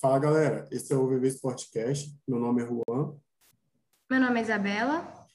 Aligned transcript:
Fala 0.00 0.16
galera, 0.20 0.68
esse 0.70 0.92
é 0.92 0.96
o 0.96 1.08
VV 1.08 1.26
Sportcast. 1.26 2.16
Meu 2.28 2.38
nome 2.38 2.62
é 2.62 2.66
Juan. 2.66 3.16
Meu 4.08 4.20
nome 4.20 4.38
é 4.38 4.42
Isabela. 4.44 5.26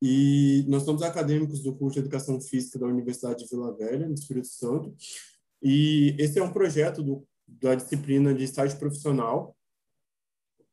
E 0.00 0.64
nós 0.68 0.84
somos 0.84 1.02
acadêmicos 1.02 1.62
do 1.62 1.76
curso 1.76 1.96
de 1.96 2.00
Educação 2.00 2.40
Física 2.40 2.78
da 2.78 2.86
Universidade 2.86 3.44
de 3.44 3.50
Vila 3.50 3.76
Velha, 3.76 4.08
no 4.08 4.14
Espírito 4.14 4.46
Santo. 4.46 4.96
E 5.62 6.16
esse 6.18 6.38
é 6.38 6.42
um 6.42 6.50
projeto 6.50 7.02
do, 7.02 7.28
da 7.46 7.74
disciplina 7.74 8.32
de 8.32 8.42
estágio 8.44 8.78
profissional 8.78 9.54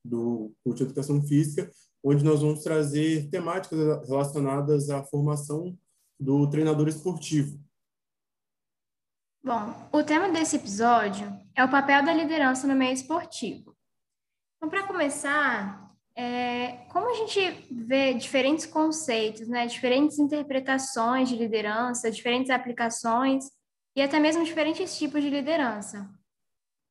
do 0.05 0.53
curso 0.63 0.77
de 0.77 0.83
Educação 0.83 1.21
Física, 1.21 1.69
onde 2.01 2.23
nós 2.23 2.39
vamos 2.41 2.63
trazer 2.63 3.29
temáticas 3.29 4.07
relacionadas 4.07 4.89
à 4.89 5.03
formação 5.03 5.77
do 6.17 6.49
treinador 6.49 6.87
esportivo. 6.87 7.59
Bom, 9.47 9.73
o 9.93 10.03
tema 10.03 10.27
desse 10.27 10.57
episódio 10.57 11.33
é 11.55 11.63
o 11.63 11.71
papel 11.71 12.03
da 12.03 12.13
liderança 12.13 12.67
no 12.67 12.75
meio 12.75 12.91
esportivo. 12.91 13.73
Então, 14.57 14.69
para 14.69 14.85
começar, 14.85 15.89
é, 16.13 16.85
como 16.91 17.09
a 17.09 17.13
gente 17.13 17.65
vê 17.71 18.13
diferentes 18.13 18.65
conceitos, 18.65 19.47
né, 19.47 19.65
diferentes 19.65 20.19
interpretações 20.19 21.29
de 21.29 21.37
liderança, 21.37 22.11
diferentes 22.11 22.49
aplicações 22.49 23.45
e 23.95 24.01
até 24.01 24.19
mesmo 24.19 24.43
diferentes 24.43 24.97
tipos 24.97 25.23
de 25.23 25.29
liderança. 25.29 26.13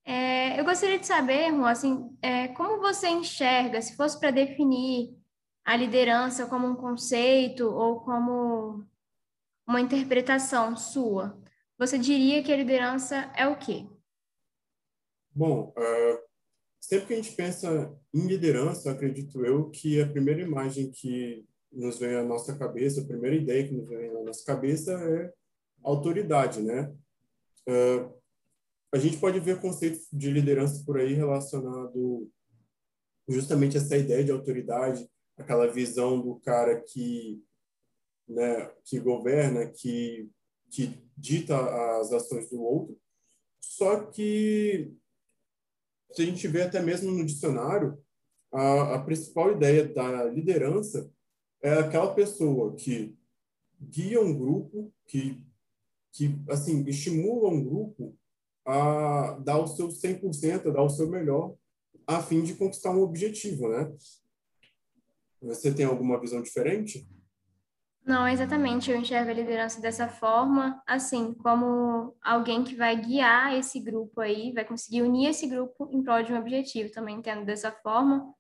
É, 0.03 0.59
eu 0.59 0.65
gostaria 0.65 0.99
de 0.99 1.07
saber, 1.07 1.51
Ron, 1.51 1.67
assim, 1.67 2.17
é, 2.23 2.49
como 2.49 2.81
você 2.81 3.07
enxerga, 3.11 3.83
se 3.83 3.95
fosse 3.95 4.19
para 4.19 4.31
definir 4.31 5.15
a 5.63 5.77
liderança 5.77 6.47
como 6.47 6.67
um 6.67 6.75
conceito 6.75 7.69
ou 7.69 8.01
como 8.01 8.83
uma 9.69 9.83
interpretação 9.83 10.75
sua, 10.75 11.39
você 11.79 11.99
diria 11.99 12.43
que 12.43 12.53
a 12.53 12.57
liderança 12.57 13.31
é 13.37 13.47
o 13.47 13.59
quê? 13.59 13.87
Bom, 15.35 15.75
uh, 15.77 16.19
sempre 16.81 17.07
que 17.07 17.13
a 17.13 17.17
gente 17.17 17.33
pensa 17.33 17.95
em 18.15 18.27
liderança, 18.27 18.91
acredito 18.91 19.45
eu 19.45 19.69
que 19.71 20.01
a 20.01 20.09
primeira 20.09 20.41
imagem 20.41 20.91
que 20.91 21.45
nos 21.71 21.99
vem 21.99 22.15
à 22.15 22.23
nossa 22.23 22.57
cabeça, 22.57 23.01
a 23.01 23.07
primeira 23.07 23.37
ideia 23.37 23.67
que 23.67 23.75
nos 23.75 23.89
vem 23.89 24.09
à 24.09 24.23
nossa 24.23 24.45
cabeça 24.45 24.93
é 24.93 25.33
autoridade, 25.83 26.63
né? 26.63 26.95
Uh, 27.69 28.17
a 28.93 28.99
gente 28.99 29.19
pode 29.19 29.39
ver 29.41 29.61
conceitos 29.61 30.07
de 30.13 30.31
liderança 30.31 30.83
por 30.85 30.99
aí 30.99 31.13
relacionado 31.13 32.31
justamente 33.29 33.77
a 33.77 33.81
essa 33.81 33.97
ideia 33.97 34.25
de 34.25 34.31
autoridade, 34.31 35.09
aquela 35.37 35.67
visão 35.67 36.21
do 36.21 36.37
cara 36.41 36.81
que, 36.81 37.43
né, 38.27 38.71
que 38.85 38.99
governa, 39.01 39.67
que, 39.67 40.31
que 40.71 40.99
dita 41.17 41.57
as 41.99 42.13
ações 42.13 42.49
do 42.51 42.61
outro. 42.63 42.99
Só 43.61 44.05
que, 44.07 44.93
se 46.13 46.23
a 46.23 46.25
gente 46.25 46.47
vê 46.49 46.63
até 46.63 46.81
mesmo 46.81 47.11
no 47.11 47.25
dicionário, 47.25 47.99
a, 48.53 48.95
a 48.95 49.03
principal 49.03 49.53
ideia 49.53 49.87
da 49.87 50.25
liderança 50.25 51.11
é 51.63 51.75
aquela 51.75 52.15
pessoa 52.15 52.75
que 52.75 53.17
guia 53.81 54.21
um 54.21 54.37
grupo, 54.37 54.93
que, 55.07 55.45
que 56.13 56.35
assim, 56.49 56.85
estimula 56.87 57.49
um 57.49 57.63
grupo 57.63 58.17
a 58.65 59.39
dar 59.45 59.59
o 59.59 59.67
seu 59.67 59.89
100%, 59.89 60.67
a 60.67 60.71
dar 60.71 60.83
o 60.83 60.91
seu 60.91 61.09
melhor, 61.09 61.55
a 62.07 62.23
fim 62.23 62.43
de 62.43 62.55
conquistar 62.55 62.91
um 62.91 63.03
objetivo, 63.03 63.69
né? 63.69 63.95
Você 65.43 65.73
tem 65.73 65.85
alguma 65.85 66.21
visão 66.21 66.43
diferente? 66.43 67.07
Não, 68.07 68.29
exatamente. 68.29 68.89
Eu 68.89 68.97
enxergo 68.97 69.31
a 69.31 69.35
liderança 69.35 69.81
dessa 69.81 70.09
forma, 70.09 70.81
assim, 70.87 71.35
como 71.35 72.17
alguém 72.23 72.63
que 72.63 72.77
vai 72.77 72.97
guiar 72.97 73.53
esse 73.55 73.81
grupo 73.81 74.21
aí, 74.21 74.53
vai 74.53 74.65
conseguir 74.65 75.03
unir 75.03 75.29
esse 75.29 75.49
grupo 75.49 75.89
em 75.91 76.05
prol 76.05 76.23
de 76.23 76.33
um 76.33 76.39
objetivo. 76.39 76.93
Também 76.93 77.17
entendo 77.17 77.45
dessa 77.45 77.73
forma. 77.73 78.33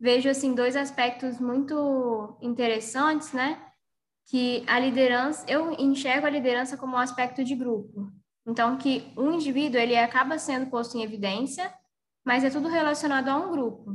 Vejo, 0.00 0.30
assim, 0.30 0.54
dois 0.54 0.74
aspectos 0.76 1.38
muito 1.38 2.38
interessantes, 2.40 3.34
né? 3.34 3.62
Que 4.30 4.64
a 4.66 4.78
liderança, 4.78 5.44
eu 5.46 5.72
enxergo 5.72 6.26
a 6.26 6.30
liderança 6.30 6.78
como 6.78 6.94
um 6.94 6.98
aspecto 6.98 7.44
de 7.44 7.54
grupo. 7.54 8.10
Então, 8.46 8.78
que 8.78 9.12
um 9.14 9.32
indivíduo, 9.32 9.78
ele 9.78 9.94
acaba 9.94 10.38
sendo 10.38 10.70
posto 10.70 10.96
em 10.96 11.02
evidência, 11.02 11.70
mas 12.24 12.44
é 12.44 12.50
tudo 12.50 12.66
relacionado 12.66 13.28
a 13.28 13.36
um 13.36 13.50
grupo. 13.50 13.94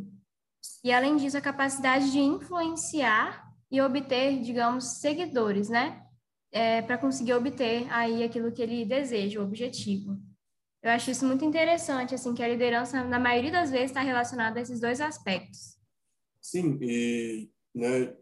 E, 0.84 0.94
além 0.94 1.16
disso, 1.16 1.40
a 1.40 1.42
capacidade 1.42 2.12
de 2.12 2.20
influenciar 2.20 3.47
e 3.70 3.82
obter, 3.82 4.42
digamos, 4.42 5.00
seguidores, 5.00 5.70
né? 5.70 6.04
É, 6.52 6.82
para 6.82 6.98
conseguir 6.98 7.34
obter 7.34 7.86
aí 7.92 8.24
aquilo 8.24 8.52
que 8.52 8.62
ele 8.62 8.86
deseja, 8.86 9.40
o 9.40 9.44
objetivo. 9.44 10.18
Eu 10.82 10.92
acho 10.92 11.12
isso 11.12 11.26
muito 11.26 11.44
interessante, 11.44 12.16
assim, 12.16 12.34
que 12.34 12.42
a 12.42 12.48
liderança, 12.48 13.04
na 13.04 13.20
maioria 13.20 13.52
das 13.52 13.70
vezes, 13.70 13.88
está 13.88 14.02
relacionada 14.02 14.60
a 14.60 14.62
esses 14.62 14.80
dois 14.80 15.02
aspectos. 15.02 15.78
Sim, 16.40 16.78
e 16.82 17.50
né, 17.76 18.16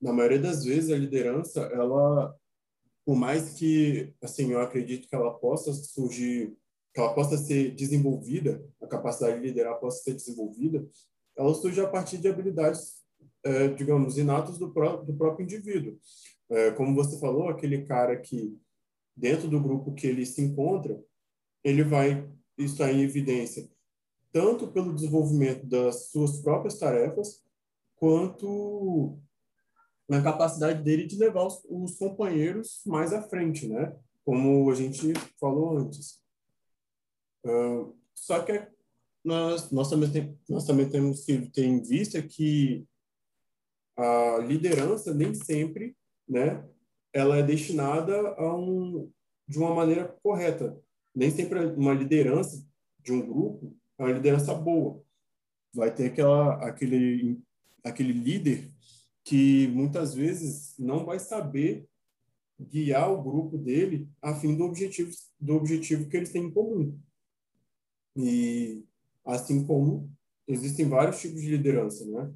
na 0.00 0.12
maioria 0.12 0.38
das 0.38 0.64
vezes 0.64 0.90
a 0.90 0.96
liderança, 0.96 1.60
ela 1.72 2.32
por 3.08 3.16
mais 3.16 3.54
que, 3.54 4.12
assim, 4.20 4.52
eu 4.52 4.60
acredito 4.60 5.08
que 5.08 5.14
ela 5.14 5.32
possa 5.32 5.72
surgir, 5.72 6.54
que 6.92 7.00
ela 7.00 7.14
possa 7.14 7.38
ser 7.38 7.74
desenvolvida, 7.74 8.62
a 8.82 8.86
capacidade 8.86 9.40
de 9.40 9.46
liderar 9.46 9.80
possa 9.80 10.02
ser 10.02 10.12
desenvolvida, 10.12 10.86
ela 11.34 11.54
surge 11.54 11.80
a 11.80 11.88
partir 11.88 12.18
de 12.18 12.28
habilidades, 12.28 12.97
é, 13.48 13.68
digamos, 13.68 14.18
inatas 14.18 14.58
do, 14.58 14.70
pró 14.70 14.96
do 14.96 15.14
próprio 15.14 15.44
indivíduo. 15.44 15.98
É, 16.50 16.70
como 16.72 16.94
você 16.94 17.18
falou, 17.18 17.48
aquele 17.48 17.84
cara 17.84 18.16
que, 18.16 18.58
dentro 19.16 19.48
do 19.48 19.60
grupo 19.60 19.94
que 19.94 20.06
ele 20.06 20.24
se 20.24 20.42
encontra, 20.42 20.98
ele 21.64 21.82
vai 21.82 22.28
estar 22.58 22.92
em 22.92 23.02
evidência 23.02 23.68
tanto 24.32 24.68
pelo 24.68 24.94
desenvolvimento 24.94 25.66
das 25.66 26.10
suas 26.10 26.40
próprias 26.40 26.78
tarefas, 26.78 27.42
quanto 27.96 29.18
na 30.08 30.22
capacidade 30.22 30.82
dele 30.82 31.06
de 31.06 31.16
levar 31.16 31.46
os, 31.46 31.64
os 31.68 31.96
companheiros 31.96 32.80
mais 32.86 33.12
à 33.12 33.22
frente, 33.22 33.66
né? 33.66 33.96
Como 34.24 34.70
a 34.70 34.74
gente 34.74 35.12
falou 35.40 35.78
antes. 35.78 36.20
Uh, 37.44 37.94
só 38.14 38.40
que 38.42 38.66
nós, 39.24 39.70
nós, 39.70 39.90
também 39.90 40.38
nós 40.48 40.64
também 40.64 40.88
temos 40.88 41.24
que 41.24 41.50
ter 41.50 41.64
em 41.64 41.82
vista 41.82 42.20
que 42.22 42.86
a 43.98 44.38
liderança 44.38 45.12
nem 45.12 45.34
sempre, 45.34 45.96
né, 46.26 46.64
ela 47.12 47.36
é 47.36 47.42
destinada 47.42 48.16
a 48.34 48.56
um, 48.56 49.10
de 49.46 49.58
uma 49.58 49.74
maneira 49.74 50.16
correta. 50.22 50.78
Nem 51.14 51.30
sempre 51.30 51.58
uma 51.66 51.92
liderança 51.92 52.64
de 53.00 53.12
um 53.12 53.20
grupo 53.20 53.76
é 53.98 54.04
uma 54.04 54.12
liderança 54.12 54.54
boa. 54.54 55.02
Vai 55.74 55.92
ter 55.92 56.06
aquela, 56.06 56.54
aquele, 56.64 57.40
aquele 57.84 58.12
líder 58.12 58.70
que 59.24 59.66
muitas 59.68 60.14
vezes 60.14 60.74
não 60.78 61.04
vai 61.04 61.18
saber 61.18 61.86
guiar 62.60 63.12
o 63.12 63.22
grupo 63.22 63.58
dele 63.58 64.08
a 64.22 64.34
fim 64.34 64.56
do 64.56 64.64
objetivo, 64.64 65.10
do 65.40 65.56
objetivo 65.56 66.08
que 66.08 66.16
eles 66.16 66.30
têm 66.30 66.44
em 66.44 66.50
comum. 66.50 66.98
E 68.16 68.84
assim 69.24 69.66
como 69.66 70.10
existem 70.46 70.88
vários 70.88 71.20
tipos 71.20 71.40
de 71.40 71.50
liderança, 71.50 72.04
né? 72.06 72.32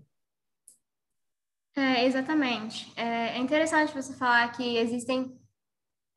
É, 1.74 2.04
exatamente. 2.04 2.92
É, 2.96 3.36
é 3.36 3.38
interessante 3.38 3.94
você 3.94 4.12
falar 4.14 4.52
que 4.52 4.76
existem. 4.76 5.38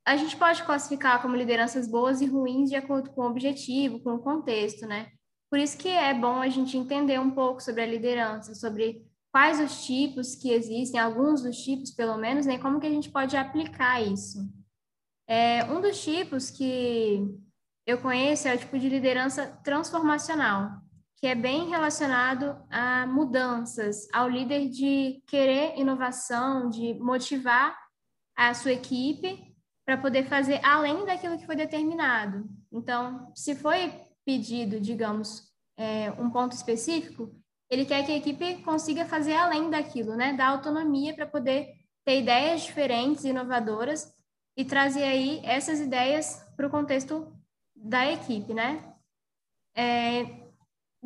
A 0.06 0.16
gente 0.16 0.36
pode 0.36 0.62
classificar 0.64 1.20
como 1.20 1.36
lideranças 1.36 1.88
boas 1.88 2.20
e 2.20 2.26
ruins 2.26 2.68
de 2.68 2.76
acordo 2.76 3.10
com 3.10 3.22
o 3.22 3.30
objetivo, 3.30 4.00
com 4.00 4.14
o 4.14 4.22
contexto, 4.22 4.86
né? 4.86 5.10
Por 5.50 5.58
isso 5.58 5.78
que 5.78 5.88
é 5.88 6.12
bom 6.12 6.40
a 6.40 6.48
gente 6.48 6.76
entender 6.76 7.18
um 7.18 7.30
pouco 7.30 7.62
sobre 7.62 7.82
a 7.82 7.86
liderança, 7.86 8.54
sobre 8.54 9.04
quais 9.32 9.60
os 9.60 9.84
tipos 9.84 10.34
que 10.34 10.50
existem, 10.50 11.00
alguns 11.00 11.42
dos 11.42 11.56
tipos 11.56 11.90
pelo 11.90 12.16
menos, 12.16 12.46
né? 12.46 12.58
Como 12.58 12.80
que 12.80 12.86
a 12.86 12.90
gente 12.90 13.10
pode 13.10 13.36
aplicar 13.36 14.00
isso? 14.00 14.38
É, 15.28 15.64
um 15.64 15.80
dos 15.80 16.02
tipos 16.02 16.50
que 16.50 17.20
eu 17.86 17.98
conheço 17.98 18.48
é 18.48 18.54
o 18.54 18.58
tipo 18.58 18.78
de 18.78 18.88
liderança 18.88 19.46
transformacional, 19.64 20.80
que 21.16 21.26
é 21.26 21.34
bem 21.34 21.68
relacionado 21.68 22.62
a 22.70 23.06
mudanças, 23.06 24.06
ao 24.12 24.28
líder 24.28 24.68
de 24.68 25.22
querer 25.26 25.78
inovação, 25.78 26.68
de 26.68 26.94
motivar 26.94 27.76
a 28.36 28.52
sua 28.52 28.72
equipe 28.72 29.54
para 29.86 29.96
poder 29.96 30.24
fazer 30.24 30.60
além 30.62 31.06
daquilo 31.06 31.38
que 31.38 31.46
foi 31.46 31.56
determinado. 31.56 32.46
Então, 32.70 33.32
se 33.34 33.54
foi 33.54 33.92
pedido, 34.26 34.78
digamos, 34.78 35.50
é, 35.78 36.10
um 36.12 36.30
ponto 36.30 36.52
específico, 36.52 37.34
ele 37.70 37.86
quer 37.86 38.04
que 38.04 38.12
a 38.12 38.16
equipe 38.16 38.62
consiga 38.62 39.06
fazer 39.06 39.34
além 39.34 39.70
daquilo, 39.70 40.14
né? 40.14 40.34
Dar 40.34 40.48
autonomia 40.48 41.14
para 41.14 41.26
poder 41.26 41.72
ter 42.04 42.20
ideias 42.20 42.62
diferentes, 42.62 43.24
inovadoras 43.24 44.12
e 44.56 44.64
trazer 44.64 45.02
aí 45.02 45.40
essas 45.44 45.80
ideias 45.80 46.44
para 46.56 46.66
o 46.66 46.70
contexto 46.70 47.32
da 47.74 48.10
equipe, 48.10 48.52
né? 48.52 48.94
É, 49.74 50.45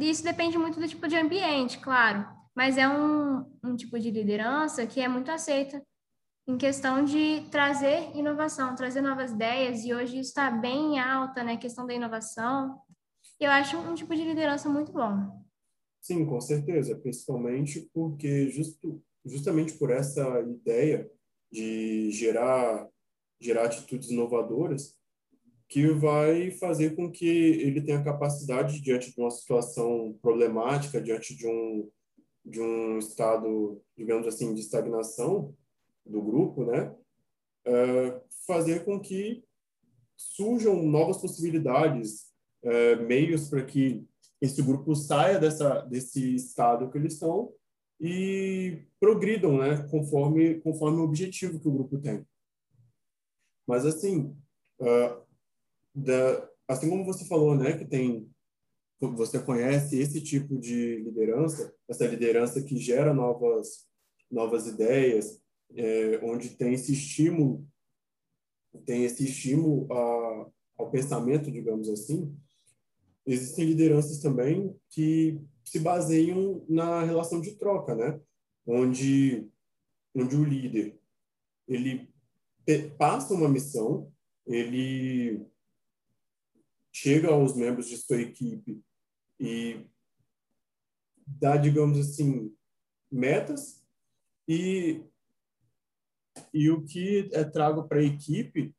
isso 0.08 0.22
depende 0.22 0.56
muito 0.56 0.78
do 0.78 0.88
tipo 0.88 1.06
de 1.08 1.16
ambiente, 1.16 1.78
claro, 1.78 2.26
mas 2.54 2.78
é 2.78 2.88
um, 2.88 3.44
um 3.62 3.76
tipo 3.76 3.98
de 3.98 4.10
liderança 4.10 4.86
que 4.86 5.00
é 5.00 5.08
muito 5.08 5.30
aceita 5.30 5.82
em 6.48 6.56
questão 6.56 7.04
de 7.04 7.46
trazer 7.50 8.10
inovação, 8.16 8.74
trazer 8.74 9.00
novas 9.00 9.30
ideias, 9.30 9.84
e 9.84 9.94
hoje 9.94 10.18
está 10.18 10.50
bem 10.50 10.98
alta, 10.98 11.44
né, 11.44 11.52
a 11.52 11.58
questão 11.58 11.86
da 11.86 11.94
inovação. 11.94 12.80
eu 13.38 13.50
acho 13.50 13.76
um 13.78 13.94
tipo 13.94 14.14
de 14.14 14.24
liderança 14.24 14.68
muito 14.68 14.92
bom. 14.92 15.44
Sim, 16.00 16.24
com 16.24 16.40
certeza, 16.40 16.96
principalmente 16.96 17.88
porque 17.92 18.48
justo, 18.48 19.02
justamente 19.24 19.74
por 19.74 19.90
essa 19.90 20.40
ideia 20.40 21.10
de 21.52 22.10
gerar 22.10 22.88
gerar 23.42 23.64
atitudes 23.64 24.10
inovadoras 24.10 24.99
que 25.70 25.86
vai 25.92 26.50
fazer 26.50 26.96
com 26.96 27.08
que 27.08 27.28
ele 27.28 27.80
tenha 27.80 28.02
capacidade 28.02 28.80
diante 28.80 29.14
de 29.14 29.20
uma 29.20 29.30
situação 29.30 30.18
problemática, 30.20 31.00
diante 31.00 31.34
de 31.34 31.46
um 31.46 31.88
de 32.44 32.60
um 32.60 32.98
estado, 32.98 33.80
digamos 33.96 34.26
assim, 34.26 34.52
de 34.54 34.60
estagnação 34.60 35.54
do 36.04 36.20
grupo, 36.22 36.64
né? 36.64 36.90
Uh, 37.66 38.20
fazer 38.46 38.84
com 38.84 38.98
que 38.98 39.44
surjam 40.16 40.82
novas 40.82 41.18
possibilidades, 41.18 42.32
uh, 42.64 43.00
meios 43.06 43.48
para 43.48 43.64
que 43.64 44.04
esse 44.40 44.62
grupo 44.62 44.96
saia 44.96 45.38
dessa 45.38 45.82
desse 45.82 46.34
estado 46.34 46.90
que 46.90 46.98
eles 46.98 47.12
estão 47.12 47.52
e 48.00 48.82
progridam, 48.98 49.58
né, 49.58 49.86
conforme 49.88 50.58
conforme 50.62 50.98
o 50.98 51.04
objetivo 51.04 51.60
que 51.60 51.68
o 51.68 51.72
grupo 51.72 51.98
tem. 51.98 52.26
Mas 53.66 53.84
assim, 53.84 54.34
uh, 54.80 55.19
da, 56.00 56.48
assim 56.68 56.88
como 56.88 57.04
você 57.04 57.24
falou, 57.24 57.54
né, 57.54 57.76
que 57.76 57.84
tem 57.84 58.28
você 59.00 59.38
conhece 59.38 59.98
esse 59.98 60.20
tipo 60.20 60.58
de 60.58 60.96
liderança, 60.96 61.74
essa 61.88 62.06
liderança 62.06 62.62
que 62.62 62.76
gera 62.76 63.14
novas 63.14 63.88
novas 64.30 64.66
ideias, 64.66 65.42
é, 65.74 66.20
onde 66.22 66.50
tem 66.50 66.74
esse 66.74 66.92
estímulo, 66.92 67.66
tem 68.84 69.04
esse 69.04 69.24
estímulo 69.24 69.92
a, 69.92 70.50
ao 70.78 70.90
pensamento, 70.90 71.50
digamos 71.50 71.88
assim. 71.88 72.36
Existem 73.26 73.66
lideranças 73.66 74.20
também 74.20 74.76
que 74.90 75.40
se 75.64 75.80
baseiam 75.80 76.64
na 76.68 77.02
relação 77.02 77.40
de 77.40 77.56
troca, 77.56 77.94
né? 77.94 78.20
Onde 78.66 79.48
onde 80.14 80.36
o 80.36 80.44
líder 80.44 80.98
ele 81.68 82.12
passa 82.98 83.34
uma 83.34 83.48
missão, 83.48 84.12
ele 84.46 85.46
chega 86.92 87.28
aos 87.28 87.54
membros 87.56 87.88
de 87.88 87.96
sua 87.96 88.20
equipe 88.20 88.82
e 89.38 89.86
dá, 91.26 91.56
digamos 91.56 91.98
assim, 91.98 92.54
metas 93.10 93.82
e 94.46 95.04
e 96.54 96.70
o 96.70 96.82
que 96.84 97.28
é 97.32 97.44
trago 97.44 97.86
para 97.86 97.98
a 97.98 98.04
equipe 98.04 98.74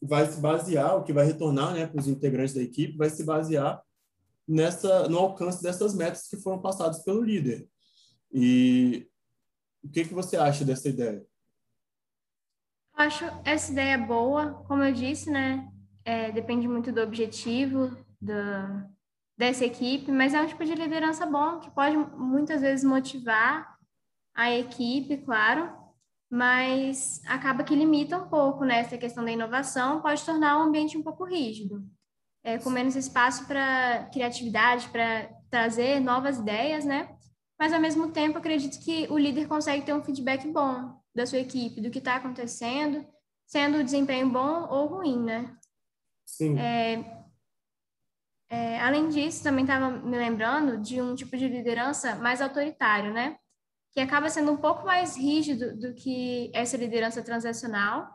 vai 0.00 0.26
se 0.26 0.40
basear, 0.40 0.96
o 0.96 1.04
que 1.04 1.12
vai 1.12 1.24
retornar 1.24 1.74
né, 1.74 1.86
para 1.86 2.00
os 2.00 2.08
integrantes 2.08 2.54
da 2.54 2.62
equipe, 2.62 2.96
vai 2.96 3.10
se 3.10 3.24
basear 3.24 3.82
nessa 4.46 5.08
no 5.08 5.18
alcance 5.18 5.62
dessas 5.62 5.94
metas 5.94 6.28
que 6.28 6.36
foram 6.36 6.60
passadas 6.60 7.02
pelo 7.02 7.22
líder. 7.22 7.68
E 8.32 9.08
o 9.82 9.90
que, 9.90 10.04
que 10.04 10.14
você 10.14 10.36
acha 10.36 10.64
dessa 10.64 10.88
ideia? 10.88 11.24
Acho 12.94 13.24
essa 13.44 13.70
ideia 13.72 13.96
boa, 13.96 14.54
como 14.66 14.82
eu 14.82 14.92
disse, 14.92 15.30
né? 15.30 15.70
É, 16.08 16.32
depende 16.32 16.66
muito 16.66 16.90
do 16.90 17.02
objetivo 17.02 17.94
do, 18.18 18.32
dessa 19.36 19.66
equipe, 19.66 20.10
mas 20.10 20.32
é 20.32 20.40
um 20.40 20.46
tipo 20.46 20.64
de 20.64 20.74
liderança 20.74 21.26
bom 21.26 21.60
que 21.60 21.70
pode 21.70 21.98
muitas 21.98 22.62
vezes 22.62 22.82
motivar 22.82 23.76
a 24.34 24.50
equipe, 24.50 25.18
claro, 25.18 25.70
mas 26.30 27.20
acaba 27.26 27.62
que 27.62 27.74
limita 27.74 28.16
um 28.16 28.26
pouco 28.26 28.64
né, 28.64 28.78
essa 28.78 28.96
questão 28.96 29.22
da 29.22 29.32
inovação, 29.32 30.00
pode 30.00 30.24
tornar 30.24 30.58
o 30.58 30.62
ambiente 30.62 30.96
um 30.96 31.02
pouco 31.02 31.26
rígido, 31.26 31.86
é, 32.42 32.56
com 32.56 32.70
menos 32.70 32.96
espaço 32.96 33.46
para 33.46 34.08
criatividade, 34.10 34.88
para 34.88 35.28
trazer 35.50 36.00
novas 36.00 36.38
ideias, 36.38 36.86
né? 36.86 37.14
Mas 37.60 37.70
ao 37.70 37.80
mesmo 37.80 38.12
tempo, 38.12 38.38
acredito 38.38 38.82
que 38.82 39.06
o 39.10 39.18
líder 39.18 39.46
consegue 39.46 39.84
ter 39.84 39.92
um 39.92 40.02
feedback 40.02 40.48
bom 40.48 41.02
da 41.14 41.26
sua 41.26 41.40
equipe, 41.40 41.82
do 41.82 41.90
que 41.90 41.98
está 41.98 42.16
acontecendo, 42.16 43.06
sendo 43.46 43.76
o 43.76 43.84
desempenho 43.84 44.30
bom 44.30 44.66
ou 44.70 44.86
ruim, 44.86 45.22
né? 45.22 45.57
Sim. 46.28 46.58
É, 46.58 47.24
é, 48.50 48.80
além 48.80 49.08
disso, 49.08 49.42
também 49.42 49.64
estava 49.64 49.90
me 49.90 50.16
lembrando 50.16 50.78
de 50.78 51.00
um 51.00 51.14
tipo 51.14 51.36
de 51.36 51.48
liderança 51.48 52.16
mais 52.16 52.42
autoritário, 52.42 53.12
né? 53.12 53.38
Que 53.92 54.00
acaba 54.00 54.28
sendo 54.28 54.52
um 54.52 54.56
pouco 54.58 54.84
mais 54.84 55.16
rígido 55.16 55.74
do 55.76 55.94
que 55.94 56.52
essa 56.54 56.76
liderança 56.76 57.22
transacional, 57.22 58.06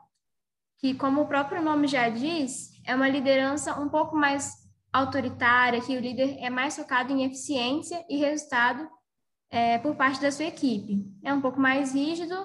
que, 0.80 0.94
como 0.94 1.22
o 1.22 1.28
próprio 1.28 1.62
nome 1.62 1.88
já 1.88 2.08
diz, 2.08 2.72
é 2.86 2.96
uma 2.96 3.10
liderança 3.10 3.80
um 3.80 3.90
pouco 3.90 4.16
mais 4.16 4.54
autoritária, 4.92 5.82
que 5.82 5.98
o 5.98 6.00
líder 6.00 6.38
é 6.38 6.52
mais 6.52 6.76
focado 6.76 7.12
em 7.12 7.24
eficiência 7.24 8.06
e 8.08 8.18
resultado 8.18 8.88
é, 9.50 9.80
por 9.80 9.96
parte 9.96 10.22
da 10.22 10.32
sua 10.32 10.46
equipe. 10.46 11.04
É 11.24 11.34
um 11.34 11.42
pouco 11.42 11.60
mais 11.60 11.96
rígido 11.96 12.36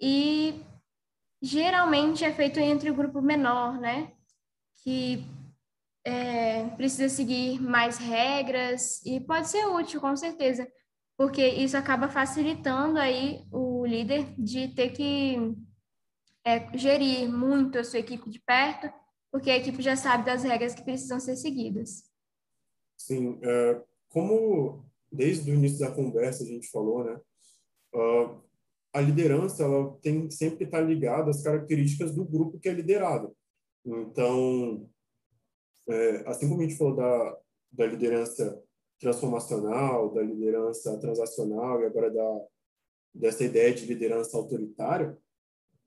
e 0.00 0.64
geralmente 1.42 2.24
é 2.24 2.32
feito 2.32 2.60
entre 2.60 2.88
o 2.88 2.94
grupo 2.94 3.20
menor, 3.20 3.80
né? 3.80 4.15
Que 4.86 5.24
é, 6.04 6.68
precisa 6.76 7.08
seguir 7.08 7.60
mais 7.60 7.98
regras 7.98 9.04
e 9.04 9.20
pode 9.20 9.48
ser 9.48 9.66
útil, 9.66 10.00
com 10.00 10.16
certeza, 10.16 10.70
porque 11.18 11.44
isso 11.44 11.76
acaba 11.76 12.08
facilitando 12.08 12.98
aí 12.98 13.44
o 13.50 13.84
líder 13.84 14.32
de 14.38 14.68
ter 14.68 14.90
que 14.90 15.56
é, 16.44 16.78
gerir 16.78 17.28
muito 17.28 17.78
a 17.78 17.84
sua 17.84 17.98
equipe 17.98 18.30
de 18.30 18.40
perto, 18.40 18.88
porque 19.32 19.50
a 19.50 19.56
equipe 19.56 19.82
já 19.82 19.96
sabe 19.96 20.24
das 20.24 20.44
regras 20.44 20.74
que 20.74 20.84
precisam 20.84 21.18
ser 21.18 21.34
seguidas. 21.34 22.04
Sim, 22.96 23.40
é, 23.42 23.82
como 24.08 24.86
desde 25.10 25.50
o 25.50 25.54
início 25.54 25.80
da 25.80 25.90
conversa 25.90 26.44
a 26.44 26.46
gente 26.46 26.70
falou, 26.70 27.04
né? 27.04 27.20
Uh, 27.94 28.40
a 28.92 29.00
liderança 29.00 29.62
ela 29.64 29.96
tem 30.00 30.30
sempre 30.30 30.64
estar 30.64 30.80
ligada 30.80 31.30
às 31.30 31.42
características 31.42 32.14
do 32.14 32.24
grupo 32.24 32.58
que 32.58 32.68
é 32.68 32.72
liderado. 32.72 33.36
Então, 33.86 34.90
é, 35.88 36.28
assim 36.28 36.48
como 36.48 36.60
a 36.60 36.64
gente 36.64 36.76
falou 36.76 36.96
da, 36.96 37.38
da 37.70 37.86
liderança 37.86 38.60
transformacional, 38.98 40.12
da 40.12 40.22
liderança 40.22 40.98
transacional 40.98 41.80
e 41.80 41.86
agora 41.86 42.10
da, 42.10 42.40
dessa 43.14 43.44
ideia 43.44 43.72
de 43.72 43.86
liderança 43.86 44.36
autoritária, 44.36 45.16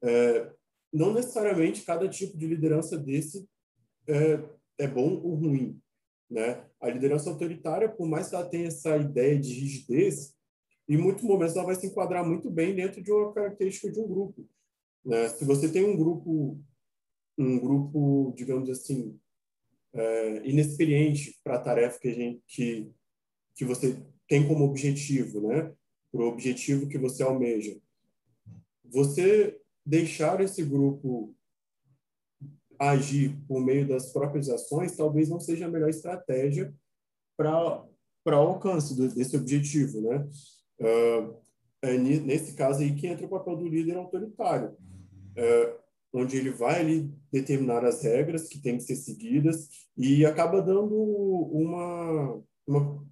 é, 0.01 0.51
não 0.94 1.13
necessariamente 1.13 1.84
cada 1.84 2.07
tipo 2.07 2.38
de 2.38 2.48
liderança 2.48 2.98
desse 2.98 3.48
é, 4.07 4.40
é 4.78 4.88
bom 4.88 5.22
ou 5.22 5.36
ruim. 5.36 5.80
Né? 6.30 6.66
A 6.80 6.90
liderança 6.90 7.30
autoritária, 7.30 7.90
por 7.90 8.07
mais 8.07 8.30
que 8.30 8.36
ela 8.36 8.48
tenha 8.48 8.68
essa 8.68 8.95
ideia 8.98 9.38
de 9.38 9.52
rigidez, 9.52 10.35
em 10.88 10.97
muitos 10.97 11.23
momentos 11.23 11.56
ela 11.56 11.66
vai 11.66 11.76
se 11.76 11.85
enquadrar 11.85 12.26
muito 12.26 12.50
bem 12.50 12.73
dentro 12.73 13.02
de 13.02 13.12
uma 13.12 13.33
característica 13.33 13.92
de 13.92 14.00
um 14.00 14.07
grupo. 14.07 14.47
Né? 15.06 15.28
Se 15.30 15.45
você 15.45 15.71
tem 15.71 15.83
um 15.83 15.97
grupo, 15.97 16.59
um 17.40 17.58
grupo, 17.58 18.34
digamos 18.36 18.69
assim, 18.69 19.18
é, 19.94 20.48
inexperiente 20.48 21.40
para 21.44 21.56
a 21.56 21.62
tarefa 21.62 22.00
que 22.00 22.10
a 22.10 22.14
gente 22.14 22.44
que, 22.48 22.92
que 23.56 23.66
você 23.66 23.98
tem 24.28 24.48
como 24.48 24.66
objetivo, 24.66 25.48
né? 25.48 25.74
Para 26.12 26.22
o 26.22 26.28
objetivo 26.28 26.88
que 26.88 26.98
você 26.98 27.24
almeja, 27.24 27.80
você 28.84 29.60
deixar 29.86 30.42
esse 30.42 30.64
grupo 30.64 31.34
agir 32.78 33.36
por 33.48 33.62
meio 33.62 33.88
das 33.88 34.12
próprias 34.12 34.50
ações 34.50 34.96
talvez 34.96 35.30
não 35.30 35.40
seja 35.40 35.66
a 35.66 35.69
melhor 35.69 35.90
estratégia 35.90 36.74
para 37.38 37.86
para 38.22 38.36
alcance 38.36 38.96
desse 39.16 39.36
objetivo, 39.38 40.02
né? 40.02 40.28
Uh, 40.80 41.40
é 41.81 41.98
nesse 41.98 42.54
caso 42.54 42.81
aí 42.81 42.94
que 42.94 43.08
entra 43.08 43.26
o 43.26 43.30
papel 43.30 43.56
do 43.56 43.68
líder 43.68 43.96
autoritário, 43.96 44.72
uh, 44.72 45.80
onde 46.13 46.37
ele 46.37 46.49
vai 46.49 46.80
ali 46.80 47.13
determinar 47.31 47.85
as 47.85 48.01
regras 48.01 48.47
que 48.47 48.59
têm 48.59 48.78
que 48.78 48.83
ser 48.83 48.95
seguidas 48.95 49.69
e 49.95 50.25
acaba 50.25 50.61
dando 50.61 50.95
uma, 50.95 52.44
uma, 52.68 53.06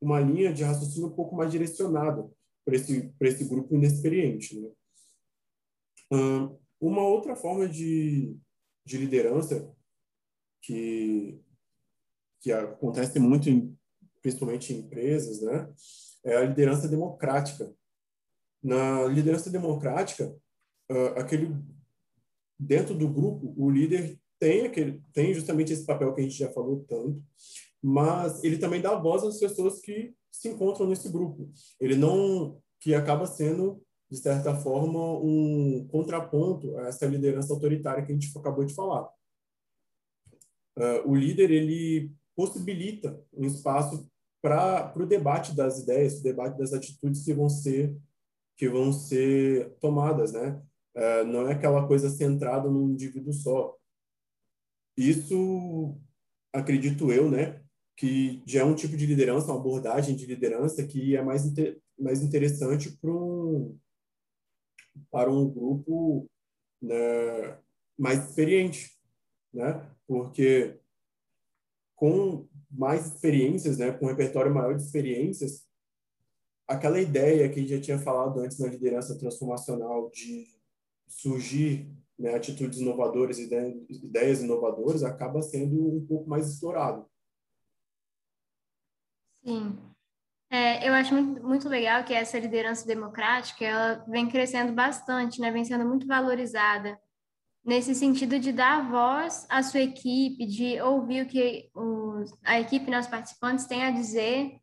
uma 0.00 0.20
linha 0.20 0.52
de 0.52 0.64
raciocínio 0.64 1.08
um 1.08 1.14
pouco 1.14 1.36
mais 1.36 1.50
direcionada 1.50 2.28
para 2.64 2.74
esse, 2.74 3.12
esse 3.20 3.44
grupo 3.44 3.74
inexperiente. 3.74 4.58
Né? 4.58 4.68
Uma 6.80 7.06
outra 7.06 7.36
forma 7.36 7.68
de, 7.68 8.36
de 8.84 8.96
liderança 8.96 9.72
que, 10.62 11.40
que 12.40 12.50
acontece 12.50 13.18
muito, 13.18 13.48
em, 13.48 13.76
principalmente 14.20 14.72
em 14.72 14.78
empresas, 14.78 15.40
né? 15.42 15.72
é 16.24 16.36
a 16.36 16.44
liderança 16.44 16.88
democrática. 16.88 17.72
Na 18.62 19.06
liderança 19.06 19.48
democrática, 19.48 20.36
uh, 20.90 21.18
aquele 21.18 21.54
dentro 22.60 22.94
do 22.94 23.08
grupo, 23.08 23.54
o 23.56 23.70
líder 23.70 24.18
tem 24.38 24.66
aquele 24.66 25.02
tem 25.12 25.32
justamente 25.34 25.72
esse 25.72 25.84
papel 25.84 26.14
que 26.14 26.20
a 26.20 26.24
gente 26.24 26.36
já 26.36 26.50
falou 26.52 26.84
tanto, 26.88 27.22
mas 27.82 28.42
ele 28.44 28.58
também 28.58 28.80
dá 28.80 28.94
voz 28.94 29.22
às 29.24 29.38
pessoas 29.38 29.80
que 29.80 30.14
se 30.30 30.48
encontram 30.48 30.86
nesse 30.86 31.08
grupo. 31.10 31.50
Ele 31.80 31.96
não 31.96 32.60
que 32.78 32.94
acaba 32.94 33.26
sendo 33.26 33.82
de 34.10 34.16
certa 34.16 34.54
forma 34.56 34.98
um 35.18 35.86
contraponto 35.88 36.76
a 36.78 36.88
essa 36.88 37.06
liderança 37.06 37.52
autoritária 37.52 38.04
que 38.04 38.12
a 38.12 38.14
gente 38.14 38.36
acabou 38.36 38.64
de 38.64 38.74
falar. 38.74 39.08
Uh, 40.76 41.10
o 41.10 41.14
líder 41.14 41.50
ele 41.50 42.12
possibilita 42.34 43.22
um 43.32 43.44
espaço 43.44 44.08
para 44.42 44.92
o 44.96 45.06
debate 45.06 45.54
das 45.54 45.80
ideias, 45.80 46.18
o 46.18 46.22
debate 46.22 46.58
das 46.58 46.72
atitudes 46.72 47.24
que 47.24 47.34
vão 47.34 47.48
ser 47.48 47.96
que 48.56 48.68
vão 48.68 48.92
ser 48.92 49.74
tomadas, 49.80 50.32
né? 50.32 50.60
É, 50.94 51.24
não 51.24 51.48
é 51.48 51.52
aquela 51.52 51.86
coisa 51.86 52.10
centrada 52.10 52.68
num 52.68 52.90
indivíduo 52.90 53.32
só. 53.32 53.76
Isso, 54.96 55.96
acredito 56.52 57.12
eu, 57.12 57.30
né, 57.30 57.62
que 57.96 58.42
já 58.46 58.60
é 58.60 58.64
um 58.64 58.74
tipo 58.74 58.96
de 58.96 59.06
liderança, 59.06 59.46
uma 59.46 59.60
abordagem 59.60 60.16
de 60.16 60.26
liderança 60.26 60.86
que 60.86 61.16
é 61.16 61.22
mais, 61.22 61.44
mais 61.98 62.22
interessante 62.22 62.90
para 62.98 63.10
um, 63.10 63.78
para 65.10 65.30
um 65.30 65.48
grupo 65.48 66.28
né, 66.82 67.58
mais 67.98 68.28
experiente, 68.28 68.90
né? 69.52 69.86
Porque 70.06 70.80
com 71.94 72.48
mais 72.70 73.06
experiências, 73.06 73.76
né, 73.76 73.92
com 73.92 74.06
um 74.06 74.08
repertório 74.08 74.54
maior 74.54 74.74
de 74.74 74.82
experiências, 74.82 75.66
aquela 76.66 77.00
ideia 77.00 77.48
que 77.48 77.58
a 77.58 77.62
gente 77.62 77.74
já 77.74 77.80
tinha 77.80 77.98
falado 77.98 78.40
antes 78.40 78.58
na 78.58 78.68
liderança 78.68 79.18
transformacional 79.18 80.08
de 80.10 80.46
surgir 81.10 81.90
né, 82.18 82.34
atitudes 82.34 82.78
inovadoras, 82.78 83.38
ideias 83.38 84.42
inovadoras, 84.42 85.02
acaba 85.02 85.42
sendo 85.42 85.96
um 85.96 86.06
pouco 86.06 86.28
mais 86.28 86.48
explorado. 86.48 87.06
Sim. 89.44 89.78
É, 90.50 90.86
eu 90.88 90.92
acho 90.92 91.14
muito, 91.14 91.42
muito 91.46 91.68
legal 91.68 92.04
que 92.04 92.12
essa 92.12 92.38
liderança 92.38 92.86
democrática 92.86 93.64
ela 93.64 94.04
vem 94.08 94.28
crescendo 94.28 94.72
bastante, 94.72 95.40
né? 95.40 95.50
vem 95.50 95.64
sendo 95.64 95.86
muito 95.86 96.06
valorizada 96.06 96.98
nesse 97.64 97.94
sentido 97.94 98.38
de 98.38 98.52
dar 98.52 98.90
voz 98.90 99.46
à 99.48 99.62
sua 99.62 99.80
equipe, 99.80 100.46
de 100.46 100.80
ouvir 100.80 101.24
o 101.24 101.28
que 101.28 101.70
os, 101.74 102.32
a 102.44 102.58
equipe, 102.58 102.90
né, 102.90 102.98
os 102.98 103.06
participantes 103.06 103.66
têm 103.66 103.84
a 103.84 103.90
dizer 103.90 104.58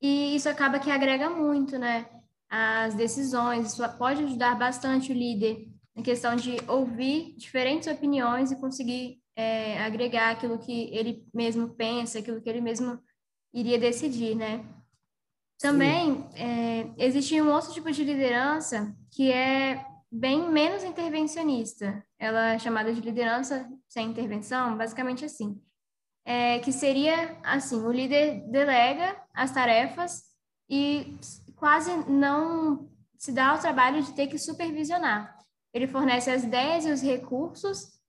e 0.00 0.36
isso 0.36 0.48
acaba 0.48 0.78
que 0.78 0.90
agrega 0.90 1.30
muito, 1.30 1.78
né? 1.78 2.08
As 2.48 2.94
decisões, 2.94 3.72
isso 3.72 3.98
pode 3.98 4.22
ajudar 4.22 4.56
bastante 4.56 5.10
o 5.10 5.14
líder 5.14 5.66
na 5.96 6.02
questão 6.02 6.36
de 6.36 6.56
ouvir 6.68 7.34
diferentes 7.36 7.88
opiniões 7.88 8.52
e 8.52 8.60
conseguir 8.60 9.18
é, 9.34 9.82
agregar 9.82 10.30
aquilo 10.30 10.58
que 10.58 10.94
ele 10.94 11.26
mesmo 11.32 11.70
pensa, 11.70 12.18
aquilo 12.18 12.40
que 12.40 12.48
ele 12.48 12.60
mesmo 12.60 13.00
iria 13.52 13.78
decidir, 13.78 14.34
né? 14.34 14.64
Também 15.58 16.28
é, 16.34 16.90
existe 16.98 17.40
um 17.40 17.50
outro 17.50 17.72
tipo 17.72 17.90
de 17.90 18.04
liderança 18.04 18.94
que 19.10 19.32
é 19.32 19.82
bem 20.12 20.50
menos 20.50 20.84
intervencionista. 20.84 22.04
Ela 22.18 22.52
é 22.52 22.58
chamada 22.58 22.92
de 22.92 23.00
liderança 23.00 23.66
sem 23.88 24.10
intervenção, 24.10 24.76
basicamente 24.76 25.24
assim 25.24 25.58
é, 26.26 26.58
que 26.58 26.72
seria 26.72 27.38
assim: 27.44 27.80
o 27.82 27.92
líder 27.92 28.42
delega 28.50 29.16
as 29.32 29.52
tarefas 29.52 30.24
e 30.68 31.16
quase 31.54 31.90
não 32.10 32.90
se 33.16 33.32
dá 33.32 33.50
ao 33.50 33.60
trabalho 33.60 34.02
de 34.02 34.12
ter 34.12 34.26
que 34.26 34.38
supervisionar. 34.38 35.38
Ele 35.76 35.86
fornece 35.86 36.30
as 36.30 36.42
ideias 36.42 36.86
e 36.86 36.90
os 36.90 37.02
recursos, 37.02 38.00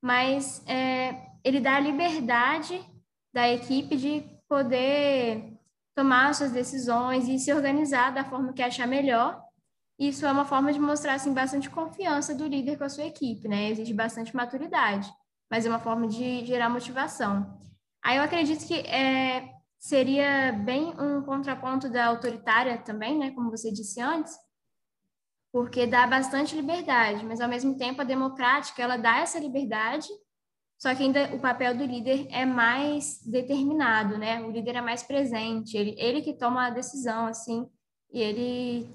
mas 0.00 0.64
é, 0.64 1.26
ele 1.42 1.58
dá 1.58 1.74
a 1.74 1.80
liberdade 1.80 2.80
da 3.34 3.52
equipe 3.52 3.96
de 3.96 4.22
poder 4.48 5.58
tomar 5.92 6.32
suas 6.36 6.52
decisões 6.52 7.26
e 7.28 7.36
se 7.36 7.52
organizar 7.52 8.14
da 8.14 8.24
forma 8.24 8.52
que 8.52 8.62
achar 8.62 8.86
melhor. 8.86 9.42
Isso 9.98 10.24
é 10.24 10.30
uma 10.30 10.44
forma 10.44 10.72
de 10.72 10.78
mostrar 10.78 11.14
assim 11.14 11.34
bastante 11.34 11.68
confiança 11.68 12.32
do 12.32 12.46
líder 12.46 12.78
com 12.78 12.84
a 12.84 12.88
sua 12.88 13.06
equipe, 13.06 13.48
né? 13.48 13.70
Exige 13.70 13.92
bastante 13.92 14.36
maturidade, 14.36 15.12
mas 15.50 15.66
é 15.66 15.68
uma 15.68 15.80
forma 15.80 16.06
de 16.06 16.44
gerar 16.44 16.68
motivação. 16.68 17.58
Aí 18.04 18.18
eu 18.18 18.22
acredito 18.22 18.64
que 18.64 18.74
é, 18.74 19.52
seria 19.80 20.52
bem 20.52 20.94
um 20.96 21.22
contraponto 21.22 21.88
da 21.88 22.06
autoritária 22.06 22.78
também, 22.78 23.18
né, 23.18 23.32
como 23.32 23.50
você 23.50 23.72
disse 23.72 24.00
antes, 24.00 24.38
porque 25.56 25.86
dá 25.86 26.06
bastante 26.06 26.54
liberdade, 26.54 27.24
mas 27.24 27.40
ao 27.40 27.48
mesmo 27.48 27.78
tempo 27.78 28.02
a 28.02 28.04
democrática 28.04 28.82
ela 28.82 28.98
dá 28.98 29.20
essa 29.20 29.38
liberdade, 29.38 30.06
só 30.78 30.94
que 30.94 31.02
ainda 31.02 31.34
o 31.34 31.40
papel 31.40 31.74
do 31.74 31.82
líder 31.82 32.26
é 32.30 32.44
mais 32.44 33.22
determinado, 33.24 34.18
né? 34.18 34.42
O 34.42 34.50
líder 34.50 34.76
é 34.76 34.80
mais 34.82 35.02
presente, 35.02 35.74
ele, 35.74 35.96
ele 35.98 36.20
que 36.20 36.34
toma 36.34 36.66
a 36.66 36.70
decisão, 36.70 37.26
assim, 37.26 37.66
e 38.12 38.20
ele 38.20 38.94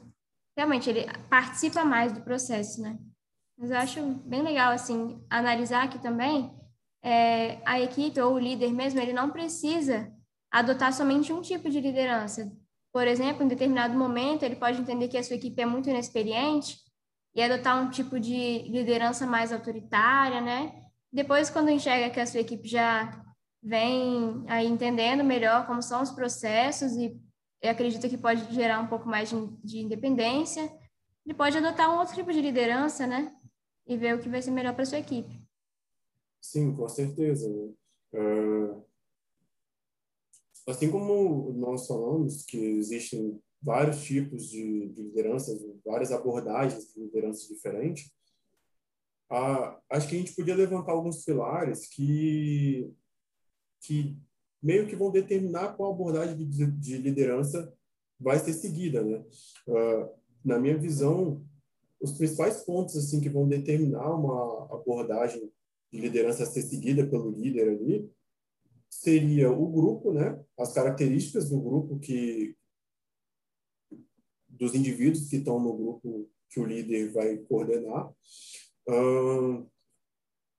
realmente 0.56 0.88
ele 0.88 1.08
participa 1.32 1.84
mais 1.84 2.13
do 2.13 2.22
processo, 2.22 2.80
né? 2.80 2.96
Mas 3.58 3.72
eu 3.72 3.77
acho 3.77 4.00
bem 4.24 4.44
legal, 4.44 4.72
assim, 4.72 5.20
analisar 5.32 5.86
aqui 5.86 5.98
também 5.98 6.56
é, 7.01 7.60
a 7.65 7.82
equipe 7.82 8.22
ou 8.22 8.36
o 8.36 8.39
líder 8.39 8.72
mesmo, 8.72 9.00
ele 9.00 9.13
não 9.13 9.32
precisa 9.32 10.13
adotar 10.51 10.94
somente 10.94 11.34
um 11.34 11.41
tipo 11.41 11.72
de 11.72 11.82
liderança. 11.82 12.56
Por 12.91 13.07
exemplo, 13.07 13.43
em 13.43 13.48
determinado 13.48 13.98
momento, 13.98 14.43
ele 14.43 14.55
pode 14.55 14.81
entender 14.81 15.07
que 15.07 15.17
a 15.17 15.24
sua 15.24 15.36
equipe 15.36 15.62
é 15.62 15.65
muito 15.65 15.89
inexperiente 15.89 16.77
e 17.33 17.41
adotar 17.41 17.81
um 17.81 17.89
tipo 17.89 18.19
de 18.19 18.63
liderança 18.69 19.25
mais 19.25 19.53
autoritária, 19.53 20.41
né? 20.41 20.83
Depois, 21.12 21.50
quando 21.50 21.69
enxerga 21.69 22.10
que 22.10 22.19
a 22.19 22.25
sua 22.25 22.41
equipe 22.41 22.67
já 22.67 23.24
vem 23.63 24.43
aí 24.48 24.67
entendendo 24.67 25.24
melhor 25.24 25.67
como 25.67 25.81
são 25.81 26.01
os 26.01 26.12
processos 26.12 26.93
e 26.93 27.17
acredita 27.63 28.10
que 28.10 28.17
pode 28.17 28.53
gerar 28.53 28.79
um 28.79 28.88
pouco 28.88 29.07
mais 29.07 29.29
de, 29.29 29.36
de 29.63 29.79
independência, 29.79 30.63
ele 31.25 31.36
pode 31.36 31.57
adotar 31.57 31.93
um 31.93 32.00
outro 32.00 32.15
tipo 32.15 32.33
de 32.33 32.41
liderança, 32.41 33.05
né? 33.05 33.33
E 33.88 33.95
ver 33.95 34.15
o 34.15 34.19
que 34.19 34.29
vai 34.29 34.41
ser 34.41 34.51
melhor 34.51 34.74
para 34.74 34.86
sua 34.86 35.00
equipe. 35.00 35.41
Sim, 36.41 36.75
com 36.75 36.88
certeza. 36.89 37.48
Uh, 38.13 38.83
assim 40.68 40.89
como 40.89 41.51
nós 41.53 41.88
falamos 41.88 42.44
que 42.44 42.58
existem 42.58 43.39
vários 43.62 44.03
tipos 44.03 44.50
de, 44.50 44.89
de 44.89 45.03
lideranças, 45.03 45.62
várias 45.86 46.12
abordagens 46.12 46.94
de 46.94 47.00
liderança 47.00 47.48
diferentes, 47.48 48.12
uh, 49.32 49.77
acho 49.89 50.08
que 50.08 50.15
a 50.15 50.20
gente 50.20 50.36
podia 50.36 50.56
levantar 50.56 50.94
alguns 50.94 51.24
pilares 51.24 51.88
que, 51.88 52.91
que 53.82 54.18
meio 54.62 54.88
que 54.88 54.96
vão 54.96 55.12
determinar 55.12 55.75
qual 55.75 55.94
abordagem 55.94 56.38
de, 56.38 56.65
de 56.72 56.98
liderança 56.98 57.72
vai 58.20 58.39
ser 58.39 58.53
seguida, 58.53 59.03
né? 59.03 59.24
Uh, 59.68 60.10
na 60.44 60.60
minha 60.60 60.77
visão, 60.77 61.44
os 62.00 62.12
principais 62.13 62.63
pontos 62.63 62.96
assim 62.98 63.22
que 63.22 63.30
vão 63.30 63.48
determinar 63.48 64.12
uma 64.13 64.65
abordagem 64.74 65.51
de 65.91 66.00
liderança 66.00 66.44
a 66.44 66.48
ser 66.48 66.63
seguida 66.63 67.06
pelo 67.06 67.32
líder 67.32 67.70
ali 67.70 68.12
seria 68.91 69.50
o 69.50 69.71
grupo, 69.71 70.12
né? 70.12 70.38
As 70.60 70.74
características 70.74 71.50
do 71.50 71.60
grupo 71.62 71.98
que 71.98 72.55
dos 74.50 74.75
indivíduos 74.75 75.29
que 75.29 75.38
estão 75.38 75.60
no 75.60 75.75
grupo 75.75 76.29
que 76.50 76.60
o 76.60 76.65
líder 76.65 77.12
vai 77.13 77.38
coordenar, 77.38 78.13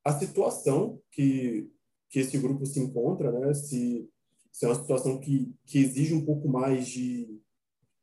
a 0.03 0.19
situação 0.19 1.01
que 1.11 1.71
que 2.09 2.19
esse 2.19 2.37
grupo 2.37 2.67
se 2.67 2.79
encontra, 2.79 3.33
né? 3.33 3.55
Se, 3.55 4.07
se 4.51 4.67
é 4.67 4.69
uma 4.69 4.81
situação 4.81 5.21
que 5.21 5.55
que 5.67 5.79
exige 5.79 6.15
um 6.15 6.25
pouco 6.25 6.49
mais 6.49 6.89
de, 6.89 7.39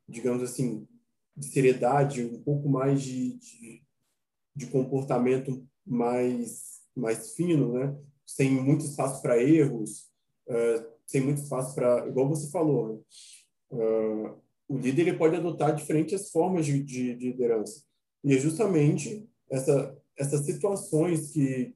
digamos 0.08 0.44
assim, 0.44 0.88
de 1.36 1.48
seriedade, 1.48 2.24
um 2.26 2.42
pouco 2.42 2.70
mais 2.70 3.02
de, 3.04 3.38
de, 3.38 3.84
de 4.56 4.68
comportamento 4.68 5.68
mais 5.86 6.82
mais 6.96 7.34
fino, 7.34 7.74
né? 7.74 7.98
sem 8.26 8.52
muito 8.52 8.86
espaço 8.86 9.22
para 9.24 9.42
erros, 9.42 10.09
uh, 10.50 10.90
sem 11.06 11.22
muito 11.22 11.42
espaço 11.42 11.76
para, 11.76 12.08
igual 12.08 12.28
você 12.28 12.50
falou, 12.50 12.88
né? 12.90 13.00
uh, 13.72 14.42
o 14.68 14.78
líder 14.78 15.08
ele 15.08 15.18
pode 15.18 15.36
adotar 15.36 15.76
diferentes 15.76 16.30
formas 16.30 16.66
de, 16.66 16.84
de, 16.84 17.16
de, 17.16 17.32
liderança. 17.32 17.84
E 18.24 18.36
é 18.36 18.38
justamente 18.38 19.28
essa, 19.50 19.98
essas 20.16 20.46
situações 20.46 21.32
que, 21.32 21.74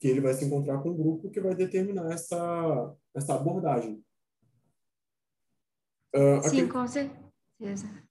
que 0.00 0.08
ele 0.08 0.20
vai 0.20 0.32
se 0.32 0.44
encontrar 0.44 0.82
com 0.82 0.90
o 0.90 0.96
grupo 0.96 1.30
que 1.30 1.40
vai 1.40 1.54
determinar 1.54 2.10
essa, 2.12 2.96
essa 3.14 3.34
abordagem. 3.34 4.02
Uh, 6.14 6.48
Sim, 6.48 6.60
aqui, 6.60 6.68
com 6.68 6.86
certeza. 6.86 8.04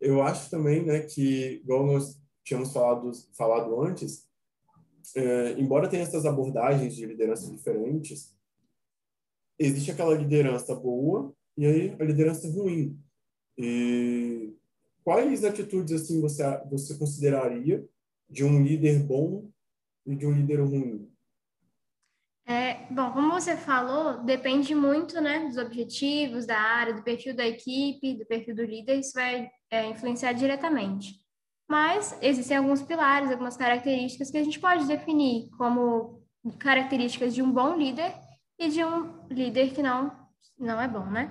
Eu 0.00 0.22
acho 0.22 0.48
também 0.48 0.84
né, 0.84 1.00
que, 1.00 1.60
igual 1.62 1.84
nós 1.84 2.20
tínhamos 2.44 2.72
falado, 2.72 3.10
falado 3.36 3.82
antes, 3.82 4.26
é, 5.14 5.52
embora 5.52 5.88
tenha 5.88 6.02
essas 6.02 6.24
abordagens 6.24 6.94
de 6.94 7.06
liderança 7.06 7.50
diferentes, 7.50 8.35
existe 9.58 9.90
aquela 9.90 10.14
liderança 10.14 10.74
boa 10.74 11.34
e 11.56 11.66
aí 11.66 11.96
a 11.98 12.04
liderança 12.04 12.48
ruim. 12.50 12.98
E 13.56 14.54
quais 15.02 15.44
atitudes 15.44 16.02
assim 16.02 16.20
você 16.20 16.42
você 16.70 16.96
consideraria 16.98 17.84
de 18.28 18.44
um 18.44 18.62
líder 18.62 19.02
bom 19.02 19.50
e 20.04 20.14
de 20.14 20.26
um 20.26 20.32
líder 20.32 20.60
ruim? 20.60 21.10
É, 22.48 22.86
bom, 22.92 23.10
como 23.10 23.32
você 23.32 23.56
falou, 23.56 24.22
depende 24.22 24.72
muito, 24.72 25.20
né, 25.20 25.46
dos 25.46 25.56
objetivos 25.56 26.46
da 26.46 26.56
área, 26.56 26.94
do 26.94 27.02
perfil 27.02 27.34
da 27.34 27.44
equipe, 27.44 28.14
do 28.14 28.24
perfil 28.24 28.54
do 28.54 28.62
líder, 28.62 29.00
isso 29.00 29.14
vai 29.14 29.50
é, 29.68 29.86
influenciar 29.86 30.32
diretamente. 30.32 31.18
Mas 31.68 32.16
existem 32.22 32.56
alguns 32.56 32.82
pilares, 32.82 33.32
algumas 33.32 33.56
características 33.56 34.30
que 34.30 34.38
a 34.38 34.44
gente 34.44 34.60
pode 34.60 34.86
definir 34.86 35.50
como 35.58 36.22
características 36.60 37.34
de 37.34 37.42
um 37.42 37.50
bom 37.50 37.74
líder 37.74 38.14
e 38.58 38.68
de 38.68 38.84
um 38.84 39.26
líder 39.28 39.72
que 39.74 39.82
não, 39.82 40.10
não 40.58 40.80
é 40.80 40.88
bom, 40.88 41.06
né? 41.06 41.30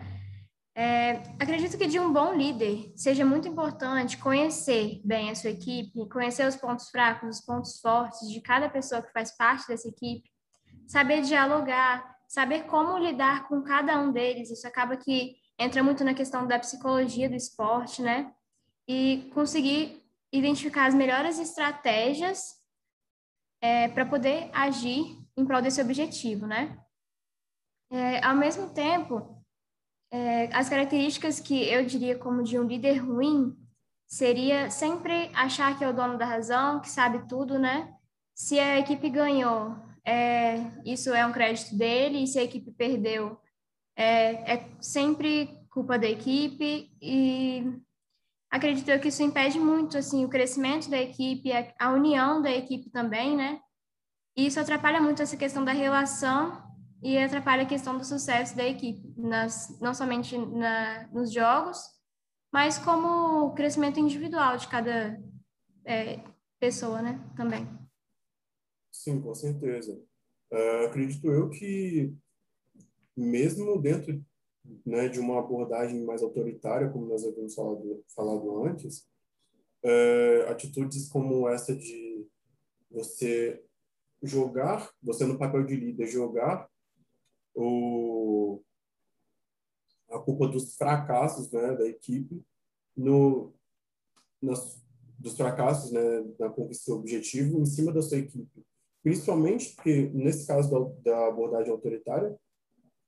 É, 0.78 1.24
acredito 1.40 1.78
que 1.78 1.88
de 1.88 1.98
um 1.98 2.12
bom 2.12 2.34
líder 2.34 2.92
seja 2.98 3.26
muito 3.26 3.48
importante 3.48 4.18
conhecer 4.18 5.00
bem 5.06 5.30
a 5.30 5.36
sua 5.36 5.52
equipe, 5.52 6.10
conhecer 6.10 6.46
os 6.46 6.58
pontos 6.58 6.90
fracos, 6.90 7.38
os 7.38 7.46
pontos 7.46 7.80
fortes 7.80 8.30
de 8.30 8.42
cada 8.42 8.70
pessoa 8.70 9.02
que 9.02 9.14
faz 9.14 9.36
parte 9.38 9.66
dessa 9.70 9.88
equipe, 9.88 10.30
saber 10.86 11.22
dialogar, 11.22 12.18
saber 12.28 12.64
como 12.64 12.98
lidar 12.98 13.48
com 13.48 13.64
cada 13.64 13.98
um 13.98 14.12
deles. 14.12 14.52
Isso 14.52 14.68
acaba 14.68 14.98
que 14.98 15.38
entra 15.58 15.82
muito 15.82 16.04
na 16.04 16.14
questão 16.14 16.46
da 16.46 16.60
psicologia 16.60 17.30
do 17.30 17.36
esporte, 17.36 18.02
né? 18.02 18.34
E 18.86 19.30
conseguir 19.34 20.04
identificar 20.30 20.88
as 20.88 20.94
melhores 20.94 21.40
estratégias 21.40 22.54
é, 23.62 23.88
para 23.88 24.06
poder 24.06 24.50
agir 24.54 25.18
em 25.38 25.46
prol 25.46 25.62
desse 25.62 25.82
objetivo, 25.82 26.46
né? 26.46 26.78
É, 27.92 28.24
ao 28.26 28.36
mesmo 28.36 28.70
tempo, 28.74 29.44
é, 30.12 30.46
as 30.56 30.70
características 30.70 31.40
que 31.40 31.68
eu 31.68 31.86
diria 31.86 32.18
como 32.18 32.44
de 32.44 32.58
um 32.60 32.64
líder 32.64 32.98
ruim 32.98 33.56
seria 34.08 34.70
sempre 34.70 35.30
achar 35.34 35.78
que 35.78 35.84
é 35.84 35.90
o 35.90 35.94
dono 35.94 36.18
da 36.18 36.26
razão, 36.26 36.80
que 36.80 36.90
sabe 36.90 37.28
tudo, 37.28 37.60
né? 37.60 37.94
Se 38.34 38.60
a 38.60 38.80
equipe 38.80 39.10
ganhou, 39.10 39.76
é, 40.06 40.58
isso 40.86 41.14
é 41.14 41.26
um 41.26 41.32
crédito 41.32 41.76
dele, 41.76 42.24
e 42.24 42.28
se 42.28 42.38
a 42.40 42.44
equipe 42.44 42.72
perdeu, 42.72 43.40
é, 43.96 44.56
é 44.56 44.70
sempre 44.80 45.60
culpa 45.70 45.98
da 45.98 46.08
equipe 46.08 46.92
e 47.02 47.82
acredito 48.50 48.98
que 49.02 49.10
isso 49.10 49.24
impede 49.24 49.60
muito 49.60 49.98
assim 49.98 50.24
o 50.24 50.30
crescimento 50.30 50.90
da 50.90 50.98
equipe, 50.98 51.52
a, 51.52 51.74
a 51.80 51.92
união 51.92 52.42
da 52.42 52.52
equipe 52.52 52.90
também, 52.90 53.36
né? 53.36 53.60
E 54.38 54.46
isso 54.46 54.60
atrapalha 54.60 55.02
muito 55.02 55.22
essa 55.22 55.38
questão 55.38 55.64
da 55.66 55.72
relação 55.72 56.65
e 57.06 57.20
atrapalha 57.20 57.62
a 57.62 57.68
questão 57.68 57.96
do 57.96 58.04
sucesso 58.04 58.58
da 58.58 58.68
equipe, 58.68 59.14
nas, 59.16 59.80
não 59.80 59.94
somente 59.94 60.36
na, 60.36 61.08
nos 61.10 61.32
jogos, 61.32 61.78
mas 62.52 62.80
como 62.80 63.46
o 63.46 63.54
crescimento 63.54 64.00
individual 64.00 64.58
de 64.58 64.68
cada 64.68 65.24
é, 65.86 66.24
pessoa, 66.60 67.04
né? 67.04 67.24
Também. 67.38 67.70
Sim, 68.92 69.22
com 69.22 69.36
certeza. 69.36 70.02
Uh, 70.52 70.88
acredito 70.88 71.32
eu 71.32 71.48
que, 71.48 72.12
mesmo 73.16 73.80
dentro 73.80 74.26
né, 74.84 75.08
de 75.08 75.20
uma 75.20 75.38
abordagem 75.38 76.04
mais 76.04 76.24
autoritária, 76.24 76.90
como 76.90 77.06
nós 77.06 77.24
havíamos 77.24 77.54
falado, 77.54 78.04
falado 78.16 78.66
antes, 78.66 79.08
uh, 79.84 80.50
atitudes 80.50 81.08
como 81.08 81.48
essa 81.48 81.76
de 81.76 82.26
você 82.90 83.64
jogar, 84.24 84.90
você 85.04 85.24
no 85.24 85.38
papel 85.38 85.64
de 85.68 85.76
líder, 85.76 86.08
jogar 86.08 86.68
o, 87.56 88.62
a 90.10 90.20
culpa 90.20 90.48
dos 90.48 90.76
fracassos 90.76 91.52
né, 91.52 91.76
da 91.76 91.88
equipe 91.88 92.44
no, 92.96 93.54
nas, 94.42 94.82
dos 95.18 95.36
fracassos 95.36 95.92
né, 95.92 96.02
na 96.38 96.50
conquista 96.50 96.92
do 96.92 97.00
objetivo 97.00 97.60
em 97.60 97.66
cima 97.66 97.92
da 97.92 98.02
sua 98.02 98.18
equipe 98.18 98.66
principalmente 99.06 99.76
porque, 99.76 100.10
nesse 100.16 100.48
caso 100.48 100.72
da, 101.04 101.12
da 101.12 101.28
abordagem 101.28 101.72
autoritária, 101.72 102.36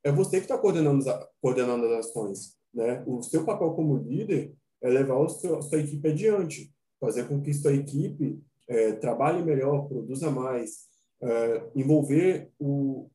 é 0.03 0.11
você 0.11 0.37
que 0.37 0.43
está 0.43 0.55
coordenando, 0.55 1.03
coordenando 1.41 1.87
as 1.87 2.05
ações. 2.05 2.55
Né? 2.71 3.03
O 3.07 3.23
seu 3.23 3.43
papel 3.43 3.71
como 3.71 3.97
líder 3.97 4.53
é 4.79 4.89
levar 4.89 5.25
a 5.25 5.27
sua, 5.27 5.57
a 5.57 5.61
sua 5.63 5.79
equipe 5.79 6.07
adiante, 6.07 6.71
fazer 6.99 7.27
com 7.27 7.41
que 7.41 7.51
sua 7.51 7.73
equipe 7.73 8.39
é, 8.67 8.91
trabalhe 8.93 9.43
melhor, 9.43 9.87
produza 9.87 10.29
mais, 10.29 10.85
é, 11.19 11.71
envolver 11.75 12.51
o, 12.59 13.09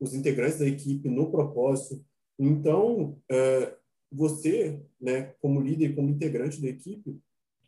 os 0.00 0.14
integrantes 0.14 0.58
da 0.58 0.66
equipe 0.66 1.08
no 1.08 1.30
propósito. 1.30 2.04
Então, 2.38 3.18
é, 3.30 3.74
você, 4.10 4.80
né, 5.00 5.34
como 5.40 5.60
líder, 5.60 5.94
como 5.94 6.10
integrante 6.10 6.60
da 6.60 6.68
equipe, 6.68 7.20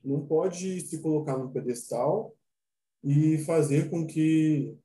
não 0.04 0.26
pode 0.26 0.80
se 0.82 0.98
colocar 1.00 1.36
no 1.36 1.50
pedestal 1.50 2.34
e 3.02 3.38
fazer 3.38 3.90
com 3.90 4.06
que 4.06 4.76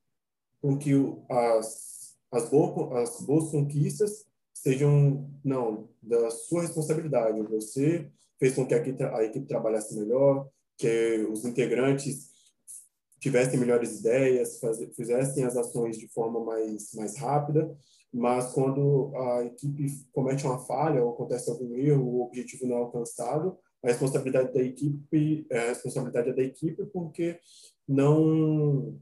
com 0.60 0.78
que 0.78 0.92
as 1.28 1.92
as 2.30 2.48
boas, 2.48 2.92
as 2.96 3.20
boas 3.20 3.50
conquistas 3.50 4.26
sejam 4.54 5.30
não 5.44 5.88
da 6.02 6.30
sua 6.30 6.62
responsabilidade. 6.62 7.42
Você 7.42 8.10
fez 8.38 8.54
com 8.54 8.66
que 8.66 8.74
a 8.74 8.78
equipe, 8.78 9.02
a 9.02 9.22
equipe 9.22 9.46
trabalhasse 9.46 9.94
melhor, 9.94 10.48
que 10.78 11.26
os 11.30 11.44
integrantes 11.44 12.31
tivessem 13.22 13.58
melhores 13.58 14.00
ideias, 14.00 14.58
faz, 14.58 14.78
fizessem 14.96 15.44
as 15.44 15.56
ações 15.56 15.96
de 15.96 16.08
forma 16.08 16.44
mais 16.44 16.92
mais 16.94 17.16
rápida. 17.16 17.72
Mas 18.12 18.52
quando 18.52 19.12
a 19.16 19.44
equipe 19.44 19.86
comete 20.12 20.44
uma 20.44 20.58
falha 20.58 21.02
ou 21.02 21.12
acontece 21.12 21.48
algum 21.48 21.74
erro, 21.76 22.04
o 22.04 22.22
objetivo 22.24 22.66
não 22.66 22.76
é 22.76 22.80
alcançado, 22.80 23.56
a 23.82 23.88
responsabilidade 23.88 24.52
da 24.52 24.60
equipe 24.60 25.46
é 25.48 25.68
responsabilidade 25.68 26.30
é 26.30 26.32
da 26.34 26.42
equipe 26.42 26.84
porque 26.86 27.38
não 27.88 29.00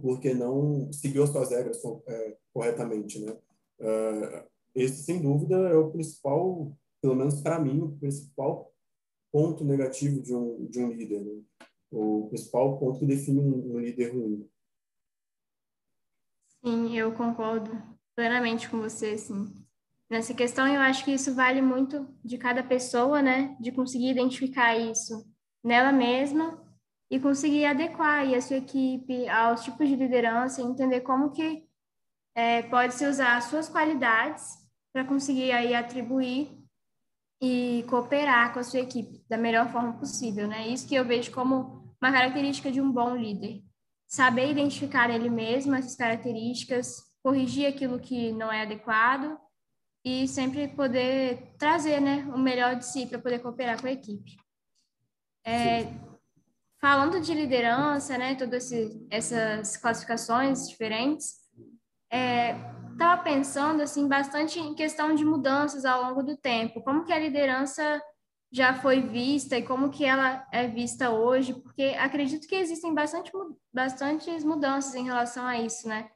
porque 0.00 0.34
não 0.34 0.92
seguiu 0.92 1.22
as 1.22 1.30
suas 1.30 1.50
regras 1.50 1.82
é, 2.06 2.36
corretamente, 2.52 3.18
né? 3.18 3.32
Uh, 3.80 4.46
esse 4.74 5.02
sem 5.02 5.22
dúvida 5.22 5.56
é 5.56 5.74
o 5.74 5.90
principal, 5.90 6.76
pelo 7.00 7.16
menos 7.16 7.40
para 7.40 7.58
mim, 7.58 7.80
o 7.80 7.96
principal 7.96 8.70
ponto 9.32 9.64
negativo 9.64 10.20
de 10.20 10.34
um 10.34 10.66
de 10.66 10.80
um 10.80 10.92
líder, 10.92 11.24
né? 11.24 11.40
O 11.90 12.28
principal 12.28 12.78
ponto 12.78 12.98
que 12.98 13.06
define 13.06 13.40
um, 13.40 13.76
um 13.76 13.78
líder 13.78 14.12
ruim. 14.14 14.48
Sim, 16.64 16.96
eu 16.96 17.12
concordo 17.12 17.70
plenamente 18.14 18.68
com 18.68 18.80
você, 18.80 19.16
sim. 19.16 19.52
Nessa 20.08 20.34
questão, 20.34 20.66
eu 20.68 20.80
acho 20.80 21.04
que 21.04 21.12
isso 21.12 21.34
vale 21.34 21.60
muito 21.60 22.08
de 22.24 22.38
cada 22.38 22.62
pessoa, 22.62 23.20
né? 23.20 23.56
De 23.60 23.72
conseguir 23.72 24.10
identificar 24.10 24.76
isso 24.76 25.26
nela 25.62 25.92
mesma 25.92 26.64
e 27.10 27.18
conseguir 27.18 27.64
adequar 27.64 28.26
a 28.32 28.40
sua 28.40 28.56
equipe 28.56 29.28
aos 29.28 29.64
tipos 29.64 29.88
de 29.88 29.96
liderança 29.96 30.60
e 30.60 30.64
entender 30.64 31.00
como 31.00 31.32
que 31.32 31.66
é, 32.34 32.62
pode 32.62 32.94
se 32.94 33.06
usar 33.06 33.36
as 33.36 33.44
suas 33.44 33.68
qualidades 33.68 34.44
para 34.92 35.04
conseguir 35.04 35.52
aí 35.52 35.74
atribuir 35.74 36.56
e 37.40 37.84
cooperar 37.88 38.52
com 38.52 38.60
a 38.60 38.64
sua 38.64 38.80
equipe 38.80 39.24
da 39.28 39.36
melhor 39.36 39.70
forma 39.70 39.98
possível, 39.98 40.46
né? 40.46 40.68
Isso 40.68 40.88
que 40.88 40.94
eu 40.94 41.04
vejo 41.04 41.32
como 41.32 41.75
uma 42.06 42.12
característica 42.12 42.70
de 42.70 42.80
um 42.80 42.90
bom 42.90 43.16
líder. 43.16 43.62
Saber 44.06 44.50
identificar 44.50 45.10
ele 45.10 45.28
mesmo 45.28 45.74
essas 45.74 45.96
características, 45.96 47.02
corrigir 47.22 47.66
aquilo 47.66 47.98
que 47.98 48.32
não 48.32 48.52
é 48.52 48.62
adequado 48.62 49.36
e 50.04 50.28
sempre 50.28 50.68
poder 50.68 51.54
trazer 51.58 52.00
né, 52.00 52.24
o 52.32 52.38
melhor 52.38 52.76
de 52.76 52.86
si 52.86 53.06
para 53.06 53.18
poder 53.18 53.40
cooperar 53.40 53.80
com 53.80 53.88
a 53.88 53.92
equipe. 53.92 54.36
É, 55.44 55.86
falando 56.80 57.20
de 57.20 57.34
liderança, 57.34 58.16
né, 58.16 58.36
todas 58.36 58.70
essas 59.10 59.76
classificações 59.76 60.68
diferentes, 60.68 61.34
estava 62.92 63.20
é, 63.20 63.24
pensando 63.24 63.82
assim 63.82 64.06
bastante 64.06 64.60
em 64.60 64.76
questão 64.76 65.12
de 65.12 65.24
mudanças 65.24 65.84
ao 65.84 66.04
longo 66.04 66.22
do 66.22 66.36
tempo, 66.36 66.80
como 66.82 67.04
que 67.04 67.12
a 67.12 67.18
liderança 67.18 68.00
já 68.56 68.72
foi 68.72 69.02
vista 69.02 69.58
e 69.58 69.62
como 69.62 69.90
que 69.90 70.02
ela 70.02 70.48
é 70.50 70.66
vista 70.66 71.10
hoje, 71.10 71.52
porque 71.52 71.94
acredito 71.98 72.48
que 72.48 72.54
existem 72.54 72.94
bastante, 72.94 73.30
bastantes 73.70 74.42
mudanças 74.42 74.94
em 74.94 75.04
relação 75.04 75.44
a 75.44 75.60
isso, 75.60 75.86
né? 75.86 76.10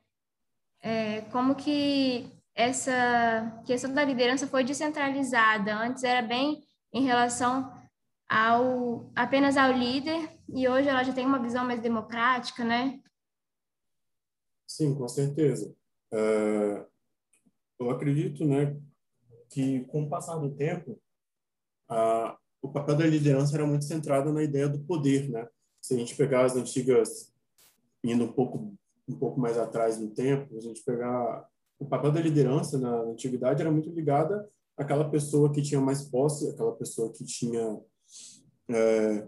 É, 0.82 1.20
como 1.32 1.54
que 1.54 2.32
essa 2.54 3.62
questão 3.66 3.92
da 3.92 4.02
liderança 4.02 4.46
foi 4.46 4.64
descentralizada. 4.64 5.76
Antes 5.76 6.02
era 6.02 6.22
bem 6.22 6.66
em 6.94 7.02
relação 7.02 7.70
ao 8.26 9.12
apenas 9.14 9.58
ao 9.58 9.72
líder 9.72 10.30
e 10.48 10.66
hoje 10.66 10.88
ela 10.88 11.04
já 11.04 11.12
tem 11.12 11.26
uma 11.26 11.42
visão 11.42 11.66
mais 11.66 11.82
democrática, 11.82 12.64
né? 12.64 13.02
Sim, 14.66 14.94
com 14.94 15.06
certeza. 15.06 15.76
Uh, 16.10 16.86
eu 17.78 17.90
acredito, 17.90 18.46
né, 18.46 18.80
que 19.50 19.84
com 19.84 20.04
o 20.04 20.08
passar 20.08 20.38
do 20.38 20.56
tempo, 20.56 20.98
o 22.62 22.68
papel 22.68 22.96
da 22.96 23.06
liderança 23.06 23.56
era 23.56 23.66
muito 23.66 23.84
centrado 23.84 24.32
na 24.32 24.42
ideia 24.42 24.68
do 24.68 24.80
poder, 24.80 25.28
né? 25.30 25.46
Se 25.80 25.94
a 25.94 25.96
gente 25.96 26.14
pegar 26.14 26.44
as 26.44 26.56
antigas, 26.56 27.32
indo 28.04 28.24
um 28.24 28.32
pouco 28.32 28.74
um 29.08 29.18
pouco 29.18 29.40
mais 29.40 29.58
atrás 29.58 29.98
no 29.98 30.10
tempo, 30.10 30.56
a 30.56 30.60
gente 30.60 30.84
pegar 30.84 31.44
o 31.80 31.86
papel 31.86 32.12
da 32.12 32.20
liderança 32.20 32.78
na 32.78 32.94
antiguidade 33.00 33.60
era 33.60 33.70
muito 33.70 33.90
ligada 33.90 34.48
àquela 34.76 35.10
pessoa 35.10 35.52
que 35.52 35.62
tinha 35.62 35.80
mais 35.80 36.02
posse, 36.02 36.48
aquela 36.48 36.72
pessoa 36.76 37.12
que 37.12 37.24
tinha 37.24 37.80
é, 38.68 39.26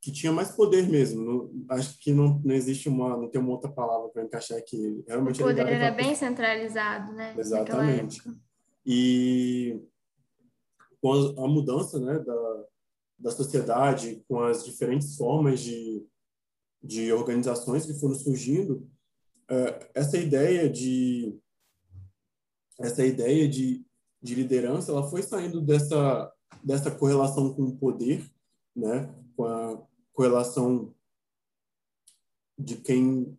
que 0.00 0.10
tinha 0.10 0.32
mais 0.32 0.50
poder 0.50 0.88
mesmo. 0.88 1.22
Não, 1.22 1.76
acho 1.76 1.98
que 1.98 2.12
não, 2.12 2.40
não 2.44 2.54
existe 2.54 2.88
uma, 2.88 3.16
não 3.16 3.28
tem 3.28 3.40
uma 3.40 3.50
outra 3.50 3.70
palavra 3.70 4.08
para 4.08 4.24
encaixar 4.24 4.58
aqui. 4.58 5.04
Realmente 5.06 5.42
o 5.42 5.46
poder 5.46 5.66
era 5.66 5.90
bem 5.90 6.14
centralizado, 6.14 7.12
né? 7.12 7.34
Exatamente. 7.36 8.22
E 8.86 9.82
com 11.00 11.12
a, 11.12 11.44
a 11.44 11.48
mudança, 11.48 11.98
né, 11.98 12.18
da, 12.18 12.64
da 13.18 13.30
sociedade, 13.30 14.24
com 14.28 14.40
as 14.40 14.64
diferentes 14.64 15.16
formas 15.16 15.60
de, 15.60 16.06
de 16.82 17.12
organizações 17.12 17.86
que 17.86 17.94
foram 17.94 18.14
surgindo, 18.14 18.88
uh, 19.50 19.86
essa 19.94 20.18
ideia 20.18 20.68
de 20.68 21.38
essa 22.78 23.04
ideia 23.04 23.46
de, 23.46 23.84
de 24.22 24.34
liderança, 24.34 24.90
ela 24.90 25.08
foi 25.08 25.22
saindo 25.22 25.60
dessa 25.60 26.32
dessa 26.62 26.90
correlação 26.90 27.54
com 27.54 27.62
o 27.64 27.76
poder, 27.76 28.28
né? 28.74 29.14
Com 29.36 29.44
a 29.44 29.82
correlação 30.12 30.94
de 32.58 32.76
quem 32.76 33.38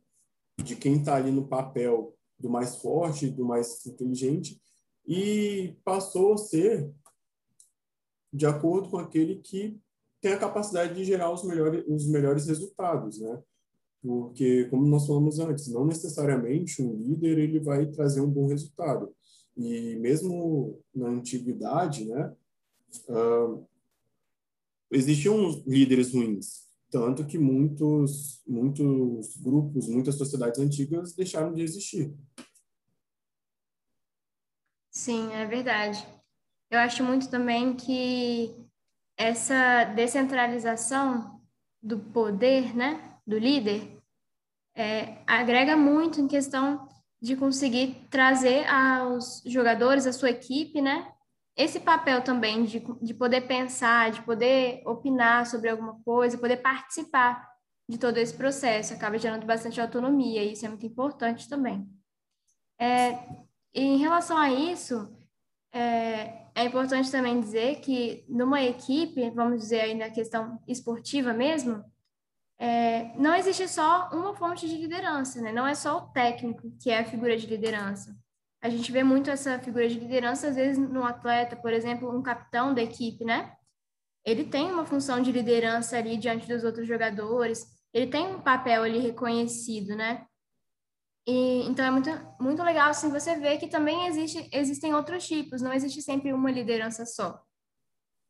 de 0.64 0.76
quem 0.76 0.98
está 0.98 1.16
ali 1.16 1.32
no 1.32 1.48
papel 1.48 2.16
do 2.40 2.50
mais 2.50 2.76
forte, 2.76 3.30
do 3.30 3.46
mais 3.46 3.86
inteligente, 3.86 4.62
e 5.06 5.76
passou 5.84 6.34
a 6.34 6.38
ser 6.38 6.92
de 8.32 8.46
acordo 8.46 8.90
com 8.90 8.98
aquele 8.98 9.36
que 9.38 9.80
tem 10.22 10.34
a 10.34 10.40
capacidade 10.40 10.94
de 10.94 11.04
gerar 11.04 11.32
os 11.32 11.44
melhores, 11.44 11.84
os 11.88 12.08
melhores 12.08 12.48
resultados, 12.48 13.20
né? 13.20 13.42
Porque, 14.02 14.66
como 14.66 14.88
nós 14.88 15.06
falamos 15.06 15.40
antes, 15.40 15.68
não 15.68 15.86
necessariamente 15.86 16.82
um 16.82 16.96
líder 16.96 17.38
ele 17.38 17.60
vai 17.60 17.86
trazer 17.88 18.22
um 18.22 18.30
bom 18.30 18.48
resultado. 18.48 19.14
E 19.56 19.96
mesmo 19.98 20.80
na 20.94 21.10
antiguidade, 21.10 22.06
né, 22.06 22.34
uh, 23.10 23.66
existiam 24.90 25.62
líderes 25.68 26.14
ruins, 26.14 26.68
tanto 26.90 27.26
que 27.26 27.38
muitos, 27.38 28.42
muitos 28.48 29.38
grupos, 29.38 29.88
muitas 29.88 30.16
sociedades 30.16 30.60
antigas 30.60 31.14
deixaram 31.14 31.54
de 31.54 31.62
existir. 31.62 32.14
Sim, 34.90 35.32
é 35.32 35.46
verdade. 35.46 36.06
Eu 36.72 36.80
acho 36.80 37.04
muito 37.04 37.30
também 37.30 37.76
que 37.76 38.56
essa 39.18 39.84
descentralização 39.84 41.42
do 41.84 42.00
poder, 42.00 42.74
né, 42.74 43.20
do 43.28 43.38
líder, 43.38 44.02
é, 44.74 45.18
agrega 45.28 45.76
muito 45.76 46.22
em 46.22 46.30
questão 46.30 46.88
de 47.22 47.36
conseguir 47.36 48.08
trazer 48.10 48.66
aos 48.68 49.44
jogadores, 49.46 50.08
a 50.08 50.14
sua 50.14 50.30
equipe, 50.30 50.82
né, 50.82 51.12
esse 51.58 51.82
papel 51.82 52.24
também 52.24 52.64
de, 52.64 52.80
de 53.02 53.14
poder 53.14 53.42
pensar, 53.42 54.10
de 54.10 54.22
poder 54.22 54.82
opinar 54.86 55.46
sobre 55.46 55.70
alguma 55.70 56.02
coisa, 56.04 56.38
poder 56.38 56.58
participar 56.58 57.52
de 57.90 57.98
todo 57.98 58.18
esse 58.18 58.34
processo, 58.34 58.94
acaba 58.94 59.18
gerando 59.18 59.46
bastante 59.46 59.82
autonomia, 59.82 60.42
e 60.42 60.54
isso 60.54 60.66
é 60.66 60.70
muito 60.70 60.86
importante 60.86 61.50
também. 61.50 61.86
É, 62.80 63.20
em 63.74 63.98
relação 63.98 64.38
a 64.38 64.50
isso, 64.50 65.14
é, 65.74 66.41
é 66.56 66.66
importante 66.66 67.12
também 67.12 67.40
dizer 67.40 67.80
que 67.80 68.26
numa 68.28 68.62
equipe, 68.62 69.30
vamos 69.32 69.62
dizer 69.62 69.82
aí 69.82 69.96
na 69.96 70.10
questão 70.10 70.60
esportiva 70.68 71.34
mesmo, 71.34 71.84
é, 72.60 73.18
não 73.18 73.34
existe 73.34 73.68
só 73.68 74.10
uma 74.14 74.36
fonte 74.36 74.68
de 74.68 74.78
liderança, 74.78 75.42
né? 75.42 75.52
Não 75.52 75.66
é 75.66 75.74
só 75.74 75.98
o 75.98 76.08
técnico 76.10 76.72
que 76.80 76.92
é 76.92 77.00
a 77.00 77.06
figura 77.06 77.36
de 77.36 77.48
liderança. 77.48 78.16
A 78.62 78.70
gente 78.70 78.92
vê 78.92 79.04
muito 79.04 79.32
essa 79.32 79.58
figura 79.58 79.88
de 79.88 79.98
liderança, 79.98 80.50
às 80.50 80.56
vezes, 80.56 80.78
no 80.78 81.04
atleta, 81.04 81.56
por 81.56 81.74
exemplo, 81.74 82.16
um 82.16 82.22
capitão 82.22 82.74
da 82.74 82.84
equipe, 82.84 83.26
né? 83.26 83.56
Ele 84.24 84.44
tem 84.44 84.72
uma 84.72 84.86
função 84.86 85.20
de 85.20 85.32
liderança 85.32 85.98
ali 85.98 86.18
diante 86.18 86.48
dos 86.48 86.64
outros 86.64 86.88
jogadores, 86.88 87.66
ele 87.92 88.08
tem 88.08 88.28
um 88.28 88.42
papel 88.42 88.84
ali 88.84 89.00
reconhecido, 89.00 89.96
né? 89.96 90.28
E, 91.28 91.64
então 91.68 91.86
é 91.86 91.92
muito, 91.92 92.10
muito 92.40 92.64
legal 92.64 92.90
assim, 92.90 93.10
você 93.10 93.36
ver 93.36 93.58
que 93.58 93.68
também 93.68 94.08
existe, 94.08 94.50
existem 94.52 94.94
outros 94.94 95.28
tipos, 95.28 95.62
não 95.62 95.72
existe 95.72 96.02
sempre 96.02 96.34
uma 96.34 96.52
liderança 96.52 97.06
só. 97.06 97.42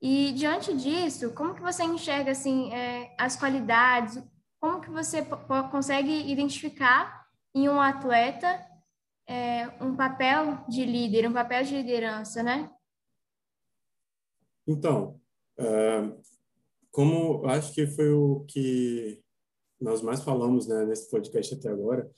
E 0.01 0.33
diante 0.33 0.75
disso, 0.75 1.33
como 1.33 1.53
que 1.53 1.61
você 1.61 1.83
enxerga 1.83 2.31
assim 2.31 2.73
é, 2.73 3.15
as 3.17 3.35
qualidades? 3.35 4.21
Como 4.59 4.81
que 4.81 4.89
você 4.89 5.23
consegue 5.71 6.31
identificar 6.31 7.25
em 7.53 7.69
um 7.69 7.79
atleta 7.79 8.65
é, 9.27 9.67
um 9.81 9.95
papel 9.95 10.65
de 10.67 10.83
líder, 10.85 11.27
um 11.27 11.33
papel 11.33 11.63
de 11.63 11.75
liderança, 11.75 12.43
né? 12.43 12.69
Então, 14.67 15.19
é, 15.57 16.11
como 16.91 17.45
acho 17.47 17.73
que 17.73 17.87
foi 17.87 18.09
o 18.09 18.45
que 18.47 19.23
nós 19.79 20.01
mais 20.01 20.21
falamos 20.21 20.67
né, 20.67 20.85
nesse 20.85 21.09
podcast 21.09 21.55
até 21.55 21.69
agora, 21.69 22.11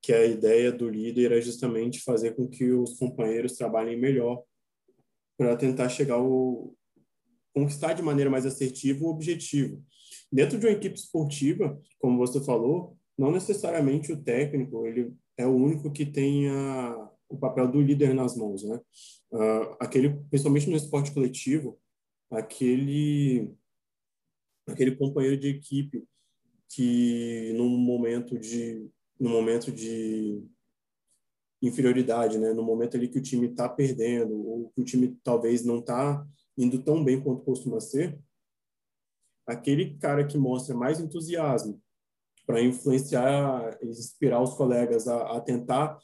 que 0.00 0.12
a 0.12 0.24
ideia 0.24 0.70
do 0.70 0.88
líder 0.88 1.32
é 1.32 1.40
justamente 1.40 2.02
fazer 2.02 2.34
com 2.34 2.48
que 2.48 2.70
os 2.72 2.98
companheiros 2.98 3.54
trabalhem 3.54 3.98
melhor 3.98 4.42
para 5.36 5.56
tentar 5.56 5.88
chegar 5.88 6.14
ao 6.14 6.74
conquistar 7.54 7.92
de 7.92 8.02
maneira 8.02 8.30
mais 8.30 8.46
assertiva 8.46 9.04
o 9.04 9.08
objetivo. 9.08 9.82
Dentro 10.30 10.58
de 10.58 10.66
uma 10.66 10.72
equipe 10.72 10.96
esportiva, 10.96 11.80
como 11.98 12.18
você 12.18 12.42
falou, 12.44 12.96
não 13.16 13.32
necessariamente 13.32 14.12
o 14.12 14.22
técnico 14.22 14.86
ele 14.86 15.12
é 15.36 15.46
o 15.46 15.54
único 15.54 15.90
que 15.90 16.06
tem 16.06 16.48
a, 16.48 17.10
o 17.28 17.36
papel 17.36 17.68
do 17.68 17.80
líder 17.80 18.14
nas 18.14 18.36
mãos, 18.36 18.62
né? 18.62 18.80
Uh, 19.30 19.76
aquele, 19.80 20.10
principalmente 20.30 20.70
no 20.70 20.76
esporte 20.76 21.12
coletivo, 21.12 21.78
aquele 22.30 23.54
aquele 24.66 24.96
companheiro 24.96 25.36
de 25.36 25.48
equipe 25.48 26.04
que 26.68 27.52
num 27.56 27.70
momento 27.70 28.38
de 28.38 28.86
no 29.18 29.28
momento 29.28 29.72
de 29.72 30.44
inferioridade, 31.60 32.38
né? 32.38 32.52
No 32.52 32.62
momento 32.62 32.96
ali 32.96 33.08
que 33.08 33.18
o 33.18 33.22
time 33.22 33.48
está 33.48 33.68
perdendo 33.68 34.34
ou 34.34 34.70
que 34.70 34.80
o 34.80 34.84
time 34.84 35.18
talvez 35.22 35.64
não 35.64 35.80
está 35.80 36.24
indo 36.56 36.82
tão 36.82 37.02
bem 37.02 37.20
quanto 37.20 37.44
costuma 37.44 37.80
ser, 37.80 38.18
aquele 39.46 39.96
cara 39.98 40.26
que 40.26 40.36
mostra 40.36 40.74
mais 40.74 41.00
entusiasmo, 41.00 41.80
para 42.46 42.62
influenciar 42.62 43.78
inspirar 43.82 44.42
os 44.42 44.54
colegas 44.54 45.06
a, 45.06 45.36
a, 45.36 45.40
tentar 45.40 45.98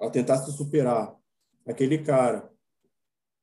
a 0.00 0.10
tentar 0.10 0.38
se 0.38 0.52
superar. 0.52 1.16
Aquele 1.64 1.98
cara 1.98 2.50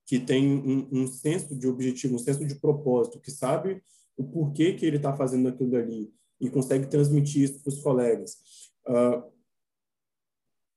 que 0.06 0.20
tem 0.20 0.48
um, 0.48 0.90
um 0.92 1.08
senso 1.08 1.58
de 1.58 1.68
objetivo, 1.68 2.16
um 2.16 2.20
senso 2.20 2.46
de 2.46 2.56
propósito, 2.56 3.20
que 3.20 3.32
sabe 3.32 3.82
o 4.18 4.24
porquê 4.24 4.74
que 4.74 4.86
ele 4.86 4.98
está 4.98 5.16
fazendo 5.16 5.48
aquilo 5.48 5.76
ali 5.76 6.14
e 6.40 6.50
consegue 6.50 6.88
transmitir 6.88 7.44
isso 7.44 7.62
para 7.62 7.70
os 7.70 7.82
colegas. 7.82 8.38
Uh, 8.88 9.32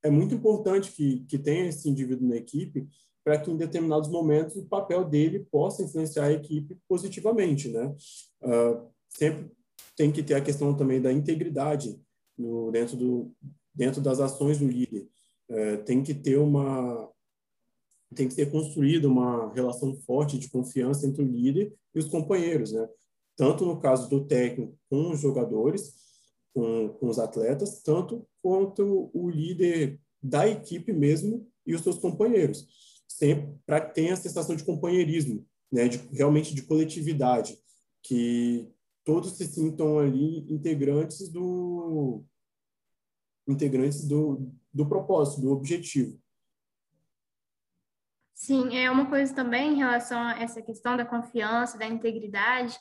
é 0.03 0.11
muito 0.11 0.35
importante 0.35 0.93
que, 0.93 1.21
que 1.27 1.39
tenha 1.39 1.69
esse 1.69 1.89
indivíduo 1.89 2.29
na 2.29 2.37
equipe 2.37 2.89
para 3.25 3.39
que 3.39 3.51
em 3.51 3.57
determinados 3.57 4.09
momentos 4.09 4.57
o 4.57 4.67
papel 4.67 5.05
dele 5.05 5.47
possa 5.51 5.83
influenciar 5.83 6.27
a 6.27 6.33
equipe 6.33 6.79
positivamente, 6.89 7.69
né? 7.69 7.95
Uh, 8.41 8.89
sempre 9.09 9.51
tem 9.97 10.13
que 10.13 10.23
ter 10.23 10.35
a 10.35 10.41
questão 10.41 10.77
também 10.77 11.01
da 11.01 11.13
integridade 11.13 12.01
no, 12.39 12.71
dentro, 12.71 12.97
do, 12.97 13.33
dentro 13.75 14.01
das 14.01 14.21
ações 14.21 14.59
do 14.59 14.69
líder. 14.69 15.09
É, 15.49 15.77
tem 15.79 16.03
que 16.03 16.15
ter 16.15 16.37
uma 16.39 17.11
tem 18.15 18.29
que 18.29 18.35
ser 18.35 18.51
construída 18.51 19.09
uma 19.09 19.53
relação 19.53 19.95
forte 20.03 20.39
de 20.39 20.49
confiança 20.49 21.07
entre 21.07 21.23
o 21.23 21.27
líder 21.27 21.75
e 21.95 21.99
os 21.99 22.07
companheiros, 22.07 22.73
né? 22.73 22.89
Tanto 23.37 23.67
no 23.67 23.81
caso 23.81 24.09
do 24.09 24.25
técnico 24.25 24.79
com 24.89 25.11
os 25.11 25.21
jogadores, 25.21 25.93
com, 26.57 26.89
com 26.89 27.09
os 27.11 27.19
atletas, 27.19 27.83
tanto 27.83 28.27
quanto 28.41 29.11
o 29.13 29.29
líder 29.29 30.01
da 30.23 30.49
equipe 30.49 30.91
mesmo 30.91 31.47
e 31.67 31.75
os 31.75 31.83
seus 31.83 31.99
companheiros, 31.99 32.67
sempre 33.07 33.55
para 33.67 33.83
que 33.83 33.95
tenha 33.95 34.15
a 34.15 34.17
sensação 34.17 34.57
de 34.57 34.65
companheirismo, 34.65 35.47
né? 35.71 35.87
De 35.87 35.99
realmente 36.17 36.55
de 36.55 36.63
coletividade, 36.63 37.59
que 38.03 38.73
todos 39.05 39.33
se 39.33 39.45
sintam 39.45 39.99
ali 39.99 40.51
integrantes 40.51 41.29
do 41.29 42.25
integrantes 43.47 44.09
do, 44.09 44.51
do 44.73 44.89
propósito, 44.89 45.43
do 45.43 45.53
objetivo. 45.53 46.19
Sim, 48.35 48.79
é 48.79 48.91
uma 48.91 49.11
coisa 49.11 49.35
também 49.35 49.75
em 49.75 49.77
relação 49.77 50.19
a 50.19 50.41
essa 50.41 50.63
questão 50.63 50.97
da 50.97 51.05
confiança, 51.05 51.77
da 51.77 51.87
integridade. 51.87 52.79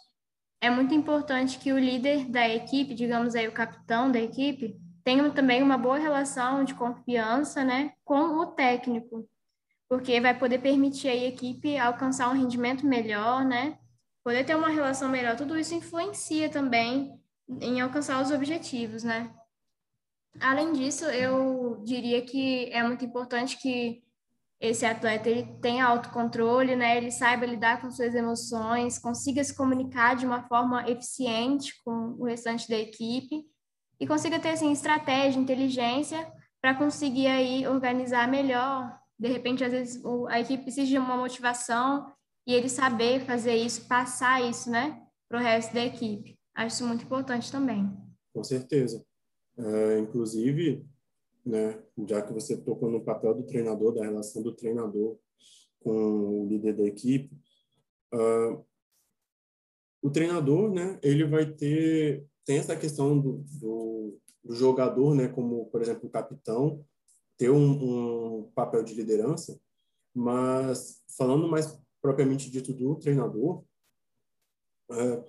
É 0.61 0.69
muito 0.69 0.93
importante 0.93 1.59
que 1.59 1.71
o 1.71 1.77
líder 1.77 2.25
da 2.25 2.47
equipe, 2.47 2.95
digamos 2.95 3.35
aí 3.35 3.47
o 3.47 3.51
capitão 3.51 4.11
da 4.11 4.19
equipe, 4.19 4.75
tenha 5.03 5.29
também 5.31 5.61
uma 5.61 5.77
boa 5.77 5.97
relação 5.97 6.63
de 6.63 6.73
confiança, 6.73 7.63
né, 7.63 7.93
com 8.03 8.39
o 8.39 8.47
técnico, 8.47 9.29
porque 9.87 10.19
vai 10.19 10.37
poder 10.37 10.59
permitir 10.59 11.09
a 11.09 11.15
equipe 11.15 11.77
alcançar 11.77 12.29
um 12.29 12.33
rendimento 12.33 12.85
melhor, 12.85 13.45
né, 13.45 13.77
poder 14.23 14.43
ter 14.43 14.55
uma 14.55 14.69
relação 14.69 15.07
melhor, 15.07 15.35
tudo 15.35 15.57
isso 15.57 15.75
influencia 15.75 16.49
também 16.49 17.19
em 17.61 17.79
alcançar 17.79 18.19
os 18.21 18.31
objetivos, 18.31 19.03
né? 19.03 19.31
Além 20.41 20.73
disso, 20.73 21.05
eu 21.05 21.81
diria 21.85 22.21
que 22.23 22.69
é 22.73 22.81
muito 22.83 23.05
importante 23.05 23.57
que 23.57 24.03
esse 24.59 24.85
atleta 24.85 25.29
ele 25.29 25.43
tenha 25.61 25.85
autocontrole, 25.85 26.75
né? 26.75 26.97
Ele 26.97 27.11
saiba 27.11 27.45
lidar 27.45 27.81
com 27.81 27.91
suas 27.91 28.15
emoções, 28.15 28.97
consiga 28.97 29.43
se 29.43 29.55
comunicar 29.55 30.15
de 30.15 30.25
uma 30.25 30.43
forma 30.47 30.89
eficiente 30.89 31.73
com 31.83 32.15
o 32.17 32.25
restante 32.25 32.67
da 32.69 32.77
equipe 32.77 33.43
e 33.99 34.07
consiga 34.07 34.39
ter 34.39 34.49
assim 34.49 34.71
estratégia, 34.71 35.39
inteligência 35.39 36.31
para 36.61 36.73
conseguir 36.73 37.27
aí 37.27 37.67
organizar 37.67 38.27
melhor. 38.27 38.97
De 39.19 39.27
repente, 39.27 39.63
às 39.63 39.71
vezes 39.71 40.03
a 40.29 40.39
equipe 40.39 40.63
precisa 40.63 40.87
de 40.87 40.97
uma 40.97 41.15
motivação 41.15 42.11
e 42.47 42.53
ele 42.53 42.69
saber 42.69 43.21
fazer 43.21 43.55
isso, 43.55 43.87
passar 43.87 44.41
isso, 44.41 44.69
né, 44.69 45.01
para 45.29 45.39
o 45.39 45.41
resto 45.41 45.73
da 45.73 45.83
equipe. 45.83 46.37
Acho 46.55 46.75
isso 46.75 46.87
muito 46.87 47.03
importante 47.03 47.51
também. 47.51 47.91
Com 48.33 48.43
certeza. 48.43 49.03
É, 49.57 49.99
inclusive, 49.99 50.85
né, 51.45 51.81
já 52.07 52.21
que 52.21 52.33
você 52.33 52.57
tocou 52.57 52.89
no 52.89 53.03
papel 53.03 53.35
do 53.35 53.43
treinador, 53.43 53.93
da 53.93 54.03
relação 54.03 54.41
do 54.41 54.53
treinador 54.53 55.17
com 55.79 56.41
o 56.41 56.47
líder 56.47 56.75
da 56.75 56.83
equipe, 56.83 57.35
uh, 58.13 58.65
o 60.01 60.09
treinador, 60.09 60.71
né, 60.71 60.99
ele 61.03 61.25
vai 61.25 61.45
ter 61.45 62.25
tem 62.45 62.59
essa 62.59 62.75
questão 62.75 63.19
do, 63.19 63.43
do, 63.59 64.19
do 64.43 64.53
jogador, 64.53 65.15
né, 65.15 65.27
como 65.27 65.65
por 65.67 65.81
exemplo 65.81 66.07
o 66.07 66.11
capitão, 66.11 66.85
ter 67.37 67.49
um, 67.49 68.43
um, 68.43 68.51
papel 68.53 68.83
de 68.83 68.93
liderança, 68.93 69.59
mas 70.13 71.03
falando 71.17 71.47
mais 71.47 71.77
propriamente 72.01 72.49
dito 72.49 72.71
do 72.71 72.95
treinador, 72.95 73.63
uh, 74.91 75.25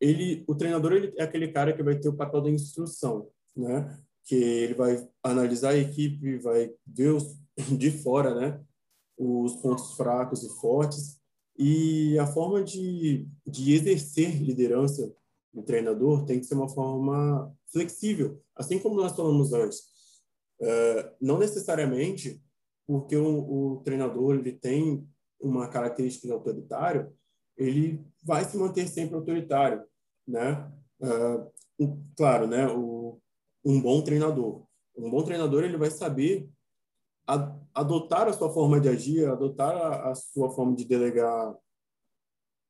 ele, 0.00 0.44
o 0.46 0.54
treinador 0.54 0.92
ele 0.92 1.14
é 1.16 1.22
aquele 1.22 1.50
cara 1.50 1.72
que 1.72 1.82
vai 1.82 1.98
ter 1.98 2.08
o 2.08 2.16
papel 2.16 2.42
da 2.42 2.50
instrução, 2.50 3.30
né? 3.56 3.98
Que 4.24 4.34
ele 4.34 4.74
vai 4.74 5.08
analisar 5.22 5.70
a 5.70 5.78
equipe, 5.78 6.38
vai 6.38 6.72
ver 6.86 7.10
os, 7.10 7.36
de 7.78 7.90
fora, 7.90 8.34
né? 8.34 8.60
Os 9.16 9.56
pontos 9.56 9.94
fracos 9.94 10.42
e 10.42 10.48
fortes 10.60 11.20
e 11.56 12.18
a 12.18 12.26
forma 12.26 12.62
de, 12.62 13.28
de 13.46 13.74
exercer 13.74 14.42
liderança 14.42 15.14
do 15.52 15.62
treinador 15.62 16.24
tem 16.24 16.40
que 16.40 16.46
ser 16.46 16.54
uma 16.54 16.68
forma 16.68 17.54
flexível, 17.70 18.42
assim 18.56 18.78
como 18.78 18.96
nós 18.96 19.14
falamos 19.14 19.52
antes. 19.52 19.78
Uh, 20.60 21.14
não 21.20 21.38
necessariamente 21.38 22.42
porque 22.86 23.16
o, 23.16 23.74
o 23.74 23.82
treinador 23.82 24.36
ele 24.36 24.52
tem 24.52 25.06
uma 25.40 25.68
característica 25.68 26.32
autoritário, 26.32 27.12
ele 27.56 28.04
vai 28.22 28.44
se 28.44 28.56
manter 28.56 28.88
sempre 28.88 29.14
autoritário, 29.14 29.84
né? 30.26 30.70
Uh, 31.00 31.94
claro, 32.16 32.46
né? 32.46 32.66
O, 32.68 33.20
um 33.64 33.80
bom 33.80 34.02
treinador, 34.02 34.62
um 34.96 35.10
bom 35.10 35.22
treinador 35.22 35.64
ele 35.64 35.76
vai 35.76 35.90
saber 35.90 36.48
adotar 37.74 38.28
a 38.28 38.32
sua 38.32 38.52
forma 38.52 38.80
de 38.80 38.88
agir, 38.88 39.26
adotar 39.26 39.74
a, 39.74 40.10
a 40.10 40.14
sua 40.14 40.50
forma 40.50 40.76
de 40.76 40.84
delegar 40.84 41.56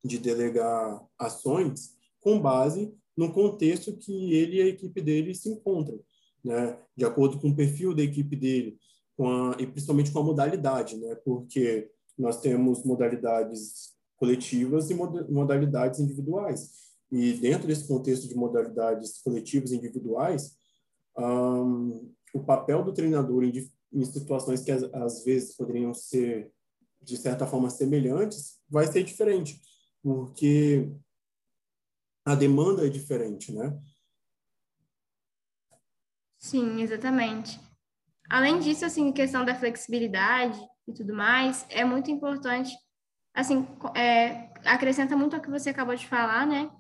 de 0.04 0.18
delegar 0.18 1.02
ações 1.18 1.96
com 2.20 2.38
base 2.38 2.94
no 3.16 3.32
contexto 3.32 3.96
que 3.96 4.34
ele 4.34 4.56
e 4.56 4.62
a 4.62 4.66
equipe 4.66 5.00
dele 5.00 5.34
se 5.34 5.48
encontram, 5.48 5.98
né? 6.44 6.78
De 6.96 7.04
acordo 7.04 7.40
com 7.40 7.48
o 7.48 7.56
perfil 7.56 7.94
da 7.94 8.02
equipe 8.02 8.36
dele, 8.36 8.78
com 9.16 9.28
a, 9.28 9.56
e 9.58 9.66
principalmente 9.66 10.12
com 10.12 10.18
a 10.18 10.24
modalidade, 10.24 10.96
né? 10.96 11.14
Porque 11.24 11.90
nós 12.18 12.40
temos 12.40 12.84
modalidades 12.84 13.94
coletivas 14.16 14.90
e 14.90 14.94
modalidades 14.94 16.00
individuais. 16.00 16.70
E 17.10 17.32
dentro 17.34 17.66
desse 17.66 17.86
contexto 17.86 18.28
de 18.28 18.34
modalidades 18.34 19.20
coletivas 19.22 19.72
e 19.72 19.76
individuais, 19.76 20.56
um, 21.16 22.12
o 22.32 22.42
papel 22.42 22.82
do 22.84 22.92
treinador 22.92 23.44
em, 23.44 23.70
em 23.92 24.04
situações 24.04 24.62
que 24.62 24.70
às 24.70 25.24
vezes 25.24 25.56
poderiam 25.56 25.94
ser 25.94 26.52
de 27.00 27.16
certa 27.16 27.46
forma 27.46 27.68
semelhantes 27.68 28.58
vai 28.68 28.86
ser 28.86 29.04
diferente, 29.04 29.60
porque 30.02 30.90
a 32.24 32.34
demanda 32.34 32.86
é 32.86 32.88
diferente, 32.88 33.52
né? 33.52 33.78
Sim, 36.38 36.80
exatamente. 36.80 37.60
Além 38.28 38.58
disso, 38.58 38.84
assim, 38.84 39.12
questão 39.12 39.44
da 39.44 39.54
flexibilidade 39.54 40.58
e 40.88 40.92
tudo 40.92 41.14
mais, 41.14 41.66
é 41.68 41.84
muito 41.84 42.10
importante, 42.10 42.74
assim, 43.34 43.66
é, 43.94 44.50
acrescenta 44.64 45.16
muito 45.16 45.36
ao 45.36 45.42
que 45.42 45.50
você 45.50 45.70
acabou 45.70 45.94
de 45.94 46.06
falar, 46.06 46.46
né? 46.46 46.70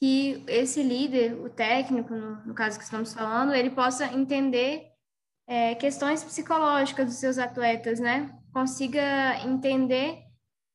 Que 0.00 0.44
esse 0.48 0.82
líder, 0.82 1.34
o 1.34 1.48
técnico, 1.48 2.14
no, 2.14 2.36
no 2.46 2.54
caso 2.54 2.78
que 2.78 2.84
estamos 2.84 3.14
falando, 3.14 3.54
ele 3.54 3.70
possa 3.70 4.06
entender 4.12 4.86
é, 5.46 5.74
questões 5.74 6.22
psicológicas 6.22 7.06
dos 7.06 7.16
seus 7.16 7.38
atletas, 7.38 8.00
né? 8.00 8.36
Consiga 8.52 9.40
entender, 9.44 10.18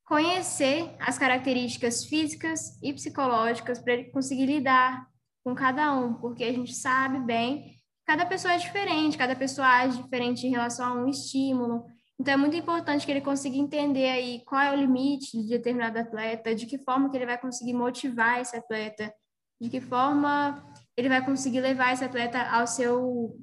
conhecer 0.06 0.96
as 1.00 1.18
características 1.18 2.06
físicas 2.06 2.82
e 2.82 2.94
psicológicas 2.94 3.80
para 3.80 3.94
ele 3.94 4.06
conseguir 4.06 4.46
lidar 4.46 5.08
com 5.44 5.54
cada 5.54 5.96
um, 5.96 6.14
porque 6.16 6.44
a 6.44 6.52
gente 6.52 6.74
sabe 6.74 7.20
bem 7.20 7.80
cada 8.10 8.26
pessoa 8.26 8.56
é 8.56 8.58
diferente, 8.58 9.20
cada 9.20 9.36
pessoa 9.36 9.68
age 9.68 10.02
diferente 10.02 10.48
em 10.48 10.50
relação 10.50 10.84
a 10.84 10.96
um 10.96 11.08
estímulo. 11.08 11.86
Então, 12.20 12.34
é 12.34 12.38
muito 12.38 12.58
importante 12.58 13.06
que 13.06 13.12
ele 13.12 13.22
consiga 13.22 13.56
entender 13.56 14.10
aí 14.10 14.44
qual 14.46 14.62
é 14.62 14.74
o 14.74 14.76
limite 14.76 15.42
de 15.42 15.48
determinado 15.48 16.00
atleta, 16.00 16.54
de 16.54 16.66
que 16.66 16.78
forma 16.78 17.10
que 17.10 17.16
ele 17.16 17.26
vai 17.26 17.38
conseguir 17.38 17.74
motivar 17.74 18.42
esse 18.42 18.58
atleta, 18.58 19.14
de 19.62 19.70
que 19.70 19.80
forma 19.80 20.62
ele 20.98 21.08
vai 21.08 21.24
conseguir 21.24 21.62
levar 21.62 21.94
esse 21.94 22.04
atleta 22.04 22.42
ao 22.42 22.68
seu, 22.68 23.38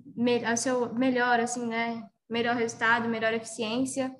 ao 0.47 0.57
seu 0.59 0.95
melhor, 0.95 1.41
assim, 1.41 1.67
né? 1.67 2.07
Melhor 2.29 2.55
resultado, 2.55 3.09
melhor 3.09 3.33
eficiência. 3.33 4.15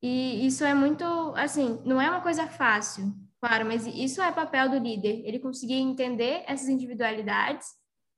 E 0.00 0.46
isso 0.46 0.64
é 0.64 0.74
muito, 0.74 1.04
assim, 1.36 1.80
não 1.84 2.00
é 2.00 2.08
uma 2.08 2.20
coisa 2.20 2.46
fácil, 2.46 3.12
claro, 3.40 3.66
mas 3.66 3.86
isso 3.86 4.20
é 4.20 4.30
papel 4.30 4.68
do 4.68 4.78
líder, 4.78 5.22
ele 5.24 5.38
conseguir 5.38 5.74
entender 5.74 6.42
essas 6.46 6.68
individualidades 6.68 7.68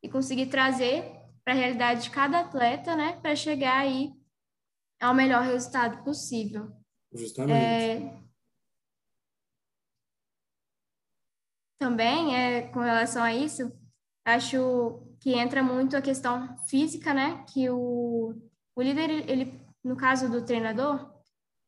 e 0.02 0.08
conseguir 0.08 0.46
trazer 0.46 1.04
para 1.44 1.52
a 1.52 1.56
realidade 1.56 2.04
de 2.04 2.10
cada 2.10 2.40
atleta, 2.40 2.96
né, 2.96 3.18
para 3.20 3.36
chegar 3.36 3.78
aí 3.78 4.12
ao 5.04 5.14
melhor 5.14 5.42
resultado 5.42 6.02
possível. 6.02 6.70
Justamente. 7.12 7.52
É... 7.52 8.24
Também, 11.78 12.34
é, 12.34 12.68
com 12.68 12.80
relação 12.80 13.22
a 13.22 13.34
isso, 13.34 13.70
acho 14.24 15.02
que 15.20 15.34
entra 15.34 15.62
muito 15.62 15.96
a 15.96 16.02
questão 16.02 16.56
física, 16.66 17.12
né, 17.12 17.44
que 17.52 17.68
o, 17.68 18.34
o 18.74 18.82
líder, 18.82 19.28
ele, 19.28 19.60
no 19.82 19.96
caso 19.96 20.30
do 20.30 20.44
treinador, 20.44 21.12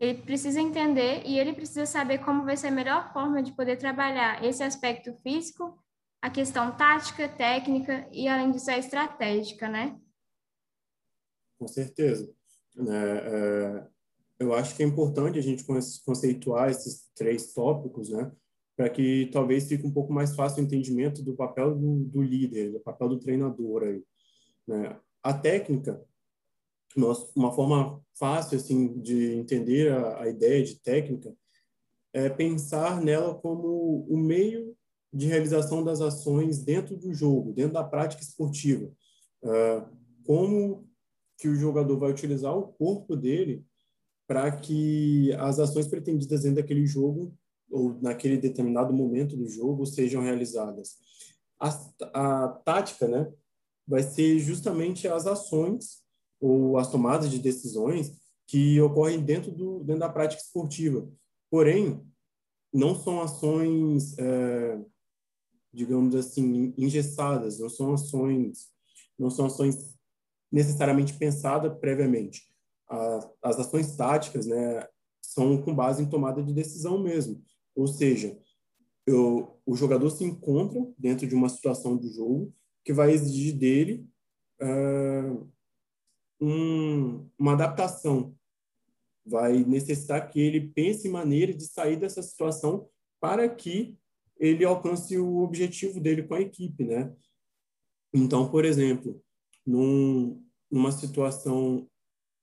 ele 0.00 0.22
precisa 0.22 0.60
entender 0.60 1.22
e 1.26 1.38
ele 1.38 1.52
precisa 1.52 1.84
saber 1.84 2.18
como 2.18 2.44
vai 2.44 2.56
ser 2.56 2.68
a 2.68 2.70
melhor 2.70 3.12
forma 3.12 3.42
de 3.42 3.52
poder 3.52 3.76
trabalhar 3.76 4.42
esse 4.42 4.62
aspecto 4.62 5.12
físico 5.22 5.78
a 6.26 6.30
questão 6.30 6.76
tática, 6.76 7.28
técnica 7.28 8.08
e, 8.12 8.26
além 8.26 8.50
disso, 8.50 8.70
a 8.70 8.78
estratégica, 8.78 9.68
né? 9.68 10.00
Com 11.58 11.68
certeza. 11.68 12.34
É, 12.78 12.92
é, 12.92 13.86
eu 14.38 14.54
acho 14.54 14.76
que 14.76 14.82
é 14.82 14.86
importante 14.86 15.38
a 15.38 15.42
gente 15.42 15.64
conceituar 16.04 16.70
esses 16.70 17.08
três 17.14 17.52
tópicos, 17.52 18.10
né? 18.10 18.30
Para 18.76 18.90
que 18.90 19.30
talvez 19.32 19.66
fique 19.66 19.86
um 19.86 19.92
pouco 19.92 20.12
mais 20.12 20.34
fácil 20.34 20.62
o 20.62 20.66
entendimento 20.66 21.22
do 21.22 21.34
papel 21.34 21.74
do, 21.74 22.04
do 22.04 22.22
líder, 22.22 22.72
do 22.72 22.80
papel 22.80 23.08
do 23.08 23.18
treinador 23.18 23.84
aí. 23.84 24.02
Né? 24.66 24.94
A 25.22 25.32
técnica, 25.32 26.04
uma 27.34 27.52
forma 27.52 28.02
fácil 28.14 28.58
assim 28.58 29.00
de 29.00 29.32
entender 29.34 29.92
a, 29.92 30.22
a 30.22 30.28
ideia 30.28 30.62
de 30.62 30.78
técnica 30.80 31.34
é 32.12 32.28
pensar 32.28 33.00
nela 33.00 33.34
como 33.34 34.06
o 34.08 34.16
meio 34.16 34.76
de 35.12 35.26
realização 35.26 35.82
das 35.82 36.00
ações 36.00 36.62
dentro 36.62 36.96
do 36.96 37.14
jogo, 37.14 37.52
dentro 37.52 37.72
da 37.72 37.84
prática 37.84 38.22
esportiva. 38.22 38.90
Uh, 39.42 39.96
como 40.24 40.86
que 41.36 41.48
o 41.48 41.54
jogador 41.54 41.98
vai 41.98 42.10
utilizar 42.10 42.56
o 42.56 42.68
corpo 42.68 43.16
dele 43.16 43.64
para 44.26 44.50
que 44.50 45.32
as 45.34 45.58
ações 45.58 45.86
pretendidas 45.86 46.42
dentro 46.42 46.56
daquele 46.56 46.86
jogo 46.86 47.34
ou 47.70 47.98
naquele 48.00 48.36
determinado 48.36 48.92
momento 48.92 49.36
do 49.36 49.48
jogo 49.48 49.86
sejam 49.86 50.22
realizadas. 50.22 50.96
A, 51.60 51.68
a 52.14 52.48
tática, 52.48 53.06
né, 53.06 53.32
vai 53.86 54.02
ser 54.02 54.38
justamente 54.38 55.06
as 55.06 55.26
ações 55.26 56.02
ou 56.40 56.76
as 56.76 56.90
tomadas 56.90 57.30
de 57.30 57.38
decisões 57.38 58.12
que 58.46 58.80
ocorrem 58.80 59.20
dentro 59.20 59.50
do 59.50 59.80
dentro 59.80 60.00
da 60.00 60.08
prática 60.08 60.42
esportiva. 60.42 61.08
Porém, 61.50 62.00
não 62.72 62.94
são 62.94 63.22
ações 63.22 64.16
é, 64.18 64.78
digamos 65.76 66.14
assim, 66.14 66.72
engessadas, 66.78 67.58
não 67.58 67.68
são 67.68 67.92
ações, 67.92 68.68
não 69.18 69.28
são 69.28 69.44
ações 69.44 69.95
necessariamente 70.50 71.14
pensadas 71.14 71.76
previamente. 71.78 72.42
as 73.42 73.58
ações 73.58 73.96
táticas, 73.96 74.46
né, 74.46 74.86
são 75.20 75.60
com 75.60 75.74
base 75.74 76.02
em 76.02 76.08
tomada 76.08 76.42
de 76.42 76.52
decisão 76.52 77.02
mesmo. 77.02 77.42
Ou 77.74 77.86
seja, 77.86 78.38
eu, 79.06 79.60
o 79.66 79.76
jogador 79.76 80.10
se 80.10 80.24
encontra 80.24 80.86
dentro 80.98 81.26
de 81.26 81.34
uma 81.34 81.48
situação 81.48 81.96
do 81.96 82.08
jogo 82.08 82.54
que 82.84 82.92
vai 82.92 83.12
exigir 83.12 83.54
dele 83.56 84.08
uh, 84.60 85.48
um, 86.40 87.28
uma 87.38 87.52
adaptação, 87.52 88.36
vai 89.24 89.64
necessitar 89.64 90.30
que 90.30 90.40
ele 90.40 90.68
pense 90.68 91.08
em 91.08 91.10
maneira 91.10 91.52
de 91.52 91.66
sair 91.66 91.96
dessa 91.96 92.22
situação 92.22 92.88
para 93.20 93.48
que 93.48 93.98
ele 94.38 94.64
alcance 94.64 95.18
o 95.18 95.38
objetivo 95.38 96.00
dele 96.00 96.22
com 96.22 96.34
a 96.34 96.40
equipe, 96.40 96.84
né? 96.84 97.12
Então, 98.14 98.48
por 98.50 98.64
exemplo, 98.64 99.20
num, 99.66 100.42
numa 100.70 100.92
situação 100.92 101.88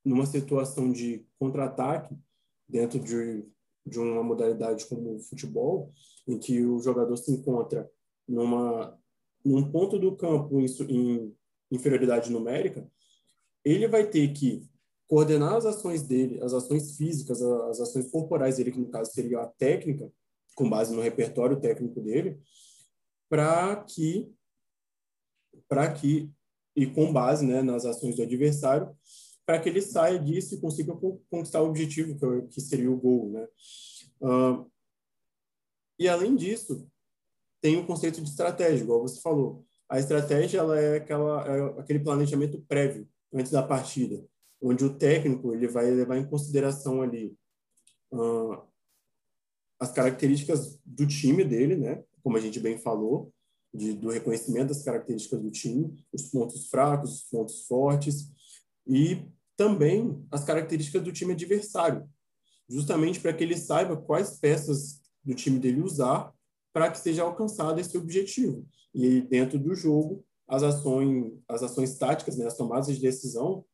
numa 0.04 0.26
situação 0.26 0.92
de 0.92 1.26
contra-ataque 1.38 2.14
dentro 2.68 3.00
de, 3.00 3.42
de 3.86 3.98
uma 3.98 4.22
modalidade 4.22 4.84
como 4.84 5.16
o 5.16 5.20
futebol, 5.20 5.94
em 6.28 6.38
que 6.38 6.62
o 6.62 6.78
jogador 6.78 7.16
se 7.16 7.32
encontra 7.32 7.90
numa 8.28 8.98
num 9.44 9.70
ponto 9.70 9.98
do 9.98 10.16
campo 10.16 10.58
em, 10.60 10.66
em 10.88 11.36
inferioridade 11.70 12.30
numérica, 12.30 12.86
ele 13.62 13.86
vai 13.86 14.06
ter 14.06 14.32
que 14.32 14.66
coordenar 15.06 15.54
as 15.54 15.66
ações 15.66 16.02
dele, 16.02 16.42
as 16.42 16.54
ações 16.54 16.96
físicas, 16.96 17.42
as 17.42 17.78
ações 17.78 18.10
corporais 18.10 18.56
dele, 18.56 18.72
que 18.72 18.80
no 18.80 18.88
caso 18.88 19.12
seria 19.12 19.40
a 19.40 19.46
técnica, 19.46 20.10
com 20.54 20.68
base 20.68 20.94
no 20.94 21.02
repertório 21.02 21.60
técnico 21.60 22.00
dele, 22.00 22.40
para 23.28 23.76
que 23.84 24.32
para 25.68 25.92
que 25.92 26.30
e 26.76 26.86
com 26.86 27.12
base 27.12 27.46
né, 27.46 27.62
nas 27.62 27.84
ações 27.84 28.16
do 28.16 28.22
adversário, 28.22 28.94
para 29.46 29.58
que 29.60 29.68
ele 29.68 29.80
saia 29.80 30.18
disso 30.18 30.54
e 30.54 30.60
consiga 30.60 30.94
conquistar 31.30 31.60
o 31.62 31.68
objetivo, 31.68 32.18
que, 32.18 32.24
é 32.24 32.40
que 32.48 32.60
seria 32.60 32.90
o 32.90 32.96
gol. 32.96 33.30
Né? 33.30 33.48
Uh, 34.20 34.70
e, 35.98 36.08
além 36.08 36.34
disso, 36.34 36.88
tem 37.60 37.76
o 37.76 37.86
conceito 37.86 38.20
de 38.20 38.28
estratégia, 38.28 38.82
igual 38.82 39.02
você 39.02 39.20
falou. 39.20 39.64
A 39.88 39.98
estratégia 39.98 40.58
ela 40.58 40.80
é, 40.80 40.96
aquela, 40.96 41.46
é 41.46 41.80
aquele 41.80 41.98
planejamento 41.98 42.60
prévio, 42.62 43.08
antes 43.32 43.52
da 43.52 43.62
partida, 43.62 44.24
onde 44.60 44.84
o 44.84 44.94
técnico 44.94 45.52
ele 45.52 45.68
vai 45.68 45.90
levar 45.90 46.16
em 46.16 46.26
consideração 46.26 47.02
ali 47.02 47.36
uh, 48.12 48.62
as 49.78 49.92
características 49.92 50.80
do 50.84 51.06
time 51.06 51.44
dele, 51.44 51.76
né? 51.76 52.02
como 52.22 52.38
a 52.38 52.40
gente 52.40 52.58
bem 52.58 52.78
falou, 52.78 53.33
de, 53.74 53.92
do 53.92 54.08
reconhecimento 54.08 54.68
das 54.68 54.82
características 54.82 55.40
do 55.40 55.50
time, 55.50 55.92
os 56.12 56.22
pontos 56.30 56.68
fracos, 56.68 57.14
os 57.14 57.22
pontos 57.24 57.66
fortes, 57.66 58.30
e 58.86 59.26
também 59.56 60.24
as 60.30 60.44
características 60.44 61.02
do 61.02 61.12
time 61.12 61.32
adversário, 61.32 62.08
justamente 62.68 63.20
para 63.20 63.32
que 63.32 63.42
ele 63.42 63.56
saiba 63.56 63.96
quais 63.96 64.38
peças 64.38 65.02
do 65.24 65.34
time 65.34 65.58
dele 65.58 65.82
usar 65.82 66.32
para 66.72 66.90
que 66.90 66.98
seja 66.98 67.22
alcançado 67.22 67.80
esse 67.80 67.96
objetivo. 67.96 68.66
E 68.92 69.20
dentro 69.20 69.58
do 69.58 69.74
jogo, 69.74 70.24
as 70.46 70.62
ações, 70.62 71.32
as 71.48 71.62
ações 71.62 71.96
táticas, 71.96 72.36
né, 72.36 72.46
as 72.46 72.56
tomadas 72.56 72.86
de 72.86 73.00
decisão, 73.00 73.64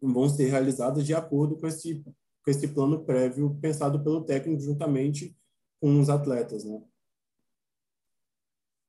vão 0.00 0.28
ser 0.28 0.48
realizadas 0.48 1.06
de 1.06 1.14
acordo 1.14 1.56
com 1.56 1.66
esse, 1.66 2.02
com 2.44 2.50
esse 2.50 2.68
plano 2.68 3.04
prévio 3.04 3.56
pensado 3.60 4.02
pelo 4.02 4.24
técnico 4.24 4.60
juntamente 4.60 5.36
com 5.80 6.00
os 6.00 6.08
atletas, 6.08 6.64
né? 6.64 6.82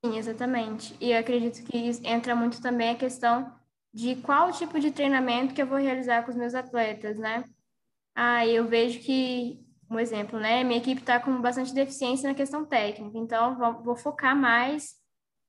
Sim, 0.06 0.18
exatamente. 0.18 0.96
E 1.00 1.12
eu 1.12 1.20
acredito 1.20 1.63
que 1.63 1.78
entra 2.04 2.36
muito 2.36 2.62
também 2.62 2.89
a 2.89 2.96
questão 2.98 3.54
de 3.94 4.16
qual 4.18 4.52
tipo 4.52 4.80
de 4.80 4.92
treinamento 4.92 5.54
que 5.54 5.62
eu 5.62 5.68
vou 5.68 5.78
realizar 5.78 6.24
com 6.24 6.32
os 6.32 6.36
meus 6.38 6.54
atletas, 6.54 7.18
né? 7.18 7.46
Ah, 8.16 8.46
eu 8.48 8.68
vejo 8.68 9.00
que, 9.02 9.66
um 9.89 10.00
exemplo, 10.00 10.39
né? 10.39 10.63
Minha 10.63 10.80
equipe 10.80 11.02
está 11.02 11.20
com 11.20 11.42
bastante 11.42 11.74
deficiência 11.74 12.30
na 12.30 12.36
questão 12.36 12.66
técnica, 12.66 13.18
então 13.18 13.58
vou, 13.84 13.96
focar 13.96 14.36
mais 14.36 14.96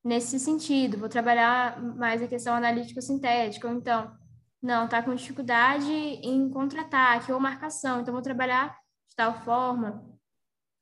nesse 0.05 0.38
sentido, 0.40 0.99
vou 0.99 1.09
trabalhar 1.09 1.83
mais 1.83 2.23
a 2.23 2.29
questão 2.29 2.55
analítico-sintética, 2.55 3.69
ou 3.69 3.75
então, 3.75 4.17
não, 4.62 4.87
está 4.87 5.03
com 5.03 5.14
dificuldade 5.14 5.90
em 5.93 6.51
contra-ataque 6.51 7.33
ou 7.33 7.40
marcação, 7.40 8.01
então 8.03 8.14
vou 8.14 8.23
trabalhar 8.23 8.71
de 9.09 9.17
tal 9.17 9.35
forma. 9.45 10.05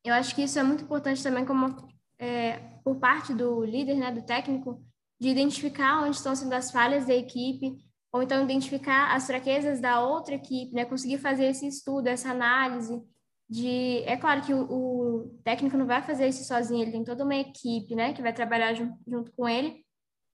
Eu 0.05 0.15
acho 0.15 0.35
que 0.35 0.43
isso 0.43 0.59
é 0.59 0.63
muito 0.63 0.85
importante 0.85 1.23
também 1.23 1.45
como 1.47 1.77
é, 2.23 2.61
por 2.85 3.01
parte 3.01 3.35
do 3.35 3.65
líder, 3.65 3.97
né, 3.97 4.13
do 4.13 4.23
técnico, 4.23 4.81
de 5.21 5.29
identificar 5.29 6.03
onde 6.03 6.15
estão 6.17 6.37
sendo 6.37 6.53
as 6.53 6.71
falhas 6.71 7.05
da 7.05 7.15
equipe, 7.15 7.77
ou 8.13 8.23
então 8.23 8.45
identificar 8.45 9.13
as 9.13 9.27
fraquezas 9.27 9.81
da 9.81 10.01
outra 10.01 10.37
equipe, 10.37 10.73
né? 10.73 10.85
Conseguir 10.85 11.19
fazer 11.19 11.47
esse 11.47 11.67
estudo, 11.67 12.07
essa 12.07 12.31
análise 12.31 13.03
de... 13.49 14.03
É 14.05 14.17
claro 14.17 14.43
que 14.43 14.55
o, 14.55 14.63
o 14.63 15.41
técnico 15.43 15.77
não 15.77 15.87
vai 15.87 16.03
fazer 16.03 16.29
isso 16.29 16.45
sozinho, 16.45 16.83
ele 16.83 16.93
tem 16.93 17.05
toda 17.05 17.25
uma 17.25 17.35
equipe, 17.35 17.95
né? 17.97 18.13
Que 18.13 18.23
vai 18.23 18.33
trabalhar 18.33 18.75
junto, 18.75 18.97
junto 19.07 19.33
com 19.33 19.49
ele, 19.49 19.85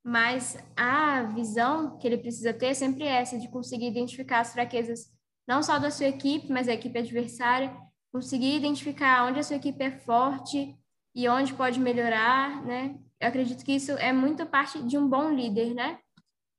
mas 0.04 0.58
a 0.76 1.22
visão 1.22 1.96
que 1.98 2.06
ele 2.06 2.18
precisa 2.18 2.52
ter 2.52 2.66
é 2.66 2.74
sempre 2.74 3.04
essa, 3.04 3.38
de 3.38 3.48
conseguir 3.48 3.86
identificar 3.86 4.40
as 4.40 4.52
fraquezas 4.52 5.06
não 5.46 5.62
só 5.62 5.78
da 5.78 5.90
sua 5.90 6.08
equipe, 6.08 6.52
mas 6.52 6.66
da 6.66 6.74
equipe 6.74 6.98
adversária, 6.98 7.74
conseguir 8.12 8.56
identificar 8.56 9.24
onde 9.26 9.40
a 9.40 9.42
sua 9.42 9.56
equipe 9.56 9.82
é 9.82 9.90
forte 9.90 10.76
e 11.18 11.28
onde 11.28 11.52
pode 11.52 11.80
melhorar, 11.80 12.64
né? 12.64 12.96
eu 13.20 13.26
acredito 13.26 13.64
que 13.64 13.72
isso 13.72 13.90
é 13.92 14.12
muito 14.12 14.46
parte 14.46 14.80
de 14.84 14.96
um 14.96 15.08
bom 15.08 15.30
líder, 15.30 15.74
né? 15.74 15.98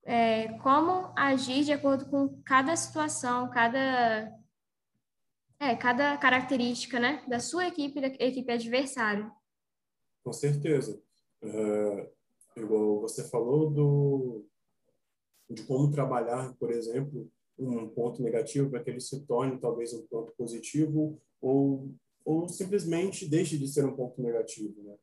É, 0.03 0.49
como 0.59 1.13
agir 1.17 1.63
de 1.63 1.71
acordo 1.71 2.09
com 2.09 2.41
cada 2.43 2.75
situação, 2.75 3.49
cada, 3.49 4.29
é, 5.61 5.75
cada 5.77 6.17
característica, 6.17 6.99
né? 6.99 7.23
Da 7.29 7.39
sua 7.39 7.67
equipe, 7.67 8.01
da 8.01 8.07
equipe 8.07 8.51
adversária. 8.51 9.31
Com 10.25 10.33
certeza. 10.33 11.01
É, 11.41 12.11
igual 12.57 12.99
você 12.99 13.29
falou 13.29 13.69
do, 13.69 14.45
de 15.49 15.63
como 15.63 15.89
trabalhar, 15.89 16.53
por 16.59 16.69
exemplo, 16.69 17.31
um 17.57 17.87
ponto 17.87 18.21
negativo 18.21 18.69
para 18.69 18.83
que 18.83 18.89
ele 18.89 18.99
se 18.99 19.25
torne 19.25 19.57
talvez 19.57 19.93
um 19.93 20.05
ponto 20.07 20.33
positivo 20.37 21.17
ou 21.39 21.95
ou 22.29 22.47
simplesmente 22.47 23.27
deixe 23.27 23.57
de 23.57 23.67
ser 23.67 23.83
um 23.85 23.95
ponto 23.95 24.21
negativo. 24.21 24.79
Né? 24.83 24.95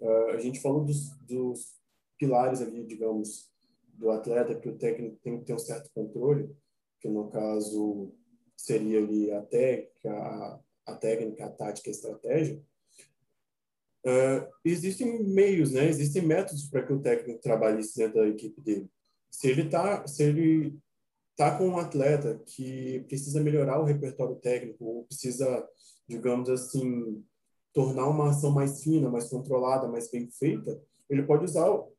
Uh, 0.00 0.30
a 0.32 0.38
gente 0.38 0.60
falou 0.60 0.84
dos, 0.84 1.16
dos, 1.20 1.82
pilares 2.18 2.60
ali, 2.60 2.84
digamos, 2.84 3.50
do 3.94 4.10
atleta, 4.10 4.54
que 4.54 4.68
o 4.68 4.76
técnico 4.76 5.16
tem 5.22 5.38
que 5.38 5.46
ter 5.46 5.54
um 5.54 5.58
certo 5.58 5.90
controle, 5.94 6.54
que 7.00 7.08
no 7.08 7.30
caso 7.30 8.14
seria 8.54 8.98
ali 8.98 9.32
a 9.32 9.40
técnica, 9.42 10.62
a, 10.86 10.94
técnica, 10.94 11.46
a 11.46 11.50
tática, 11.50 11.88
a 11.88 11.90
estratégia. 11.90 12.62
Uh, 14.06 14.46
existem 14.62 15.24
meios, 15.24 15.72
né? 15.72 15.88
Existem 15.88 16.20
métodos 16.20 16.68
para 16.68 16.82
que 16.86 16.92
o 16.92 17.00
técnico 17.00 17.40
trabalhe 17.40 17.82
dentro 17.96 18.20
da 18.20 18.28
equipe 18.28 18.60
dele. 18.60 18.90
Se 19.30 19.48
ele 19.48 19.62
está, 19.62 20.06
se 20.06 20.22
ele 20.22 20.78
tá 21.36 21.56
com 21.56 21.68
um 21.68 21.78
atleta 21.78 22.40
que 22.46 23.04
precisa 23.08 23.40
melhorar 23.40 23.80
o 23.80 23.84
repertório 23.84 24.36
técnico 24.36 24.84
ou 24.84 25.04
precisa 25.04 25.66
digamos 26.08 26.48
assim, 26.48 27.24
tornar 27.72 28.08
uma 28.08 28.30
ação 28.30 28.50
mais 28.50 28.82
fina, 28.82 29.10
mais 29.10 29.28
controlada, 29.28 29.88
mais 29.88 30.10
bem 30.10 30.30
feita, 30.30 30.80
ele 31.08 31.22
pode 31.22 31.44
usar 31.44 31.68
o, 31.70 31.92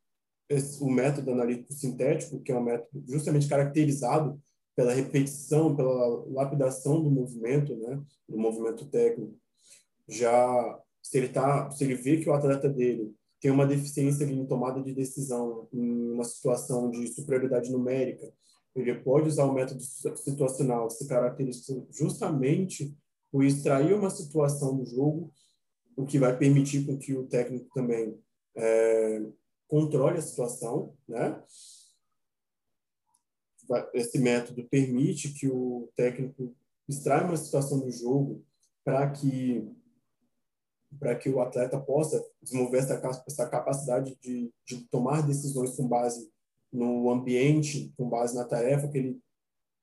esse, 0.50 0.82
o 0.82 0.90
método 0.90 1.32
analítico 1.32 1.74
sintético, 1.74 2.42
que 2.42 2.52
é 2.52 2.58
um 2.58 2.64
método 2.64 3.04
justamente 3.08 3.48
caracterizado 3.48 4.40
pela 4.76 4.94
repetição, 4.94 5.76
pela 5.76 6.26
lapidação 6.28 7.02
do 7.02 7.10
movimento, 7.10 7.76
né, 7.76 8.02
do 8.28 8.38
movimento 8.38 8.86
técnico. 8.88 9.38
Já 10.08 10.80
se 11.02 11.18
ele 11.18 11.30
tá, 11.30 11.70
se 11.72 11.84
ele 11.84 11.96
vê 11.96 12.18
que 12.18 12.30
o 12.30 12.34
atleta 12.34 12.70
dele 12.70 13.14
tem 13.40 13.52
uma 13.52 13.66
deficiência 13.66 14.26
em 14.26 14.46
tomada 14.46 14.82
de 14.82 14.94
decisão, 14.94 15.68
em 15.72 16.12
uma 16.12 16.24
situação 16.24 16.90
de 16.90 17.08
superioridade 17.08 17.72
numérica, 17.72 18.32
ele 18.76 18.94
pode 18.96 19.30
usar 19.30 19.46
o 19.46 19.54
método 19.54 19.82
situacional, 19.82 20.88
que 20.88 20.96
se 20.96 21.08
caracteriza 21.08 21.86
justamente 21.90 22.96
o 23.32 23.42
extrair 23.42 23.94
uma 23.94 24.10
situação 24.10 24.76
do 24.76 24.86
jogo, 24.86 25.32
o 25.96 26.06
que 26.06 26.20
vai 26.20 26.38
permitir 26.38 26.86
com 26.86 26.98
que 26.98 27.14
o 27.14 27.26
técnico 27.26 27.70
também 27.74 28.20
é, 28.56 29.22
controle 29.68 30.18
a 30.18 30.22
situação, 30.22 30.96
né? 31.08 31.42
Esse 33.94 34.20
método 34.20 34.64
permite 34.66 35.34
que 35.34 35.48
o 35.48 35.90
técnico 35.96 36.56
extraia 36.88 37.26
uma 37.26 37.38
situação 37.38 37.80
do 37.80 37.90
jogo 37.90 38.46
para 38.84 39.10
que 39.10 39.68
para 40.98 41.14
que 41.16 41.30
o 41.30 41.42
atleta 41.42 41.78
possa 41.78 42.24
desenvolver 42.42 42.78
essa, 42.78 43.24
essa 43.28 43.50
capacidade 43.50 44.18
de, 44.22 44.50
de 44.66 44.78
tomar 44.88 45.28
decisões 45.28 45.76
com 45.76 45.86
base 45.90 46.32
no 46.72 47.10
ambiente, 47.10 47.94
com 47.98 48.10
base 48.10 48.36
na 48.36 48.46
tarefa 48.46 48.88
que 48.88 48.98
ele 48.98 49.20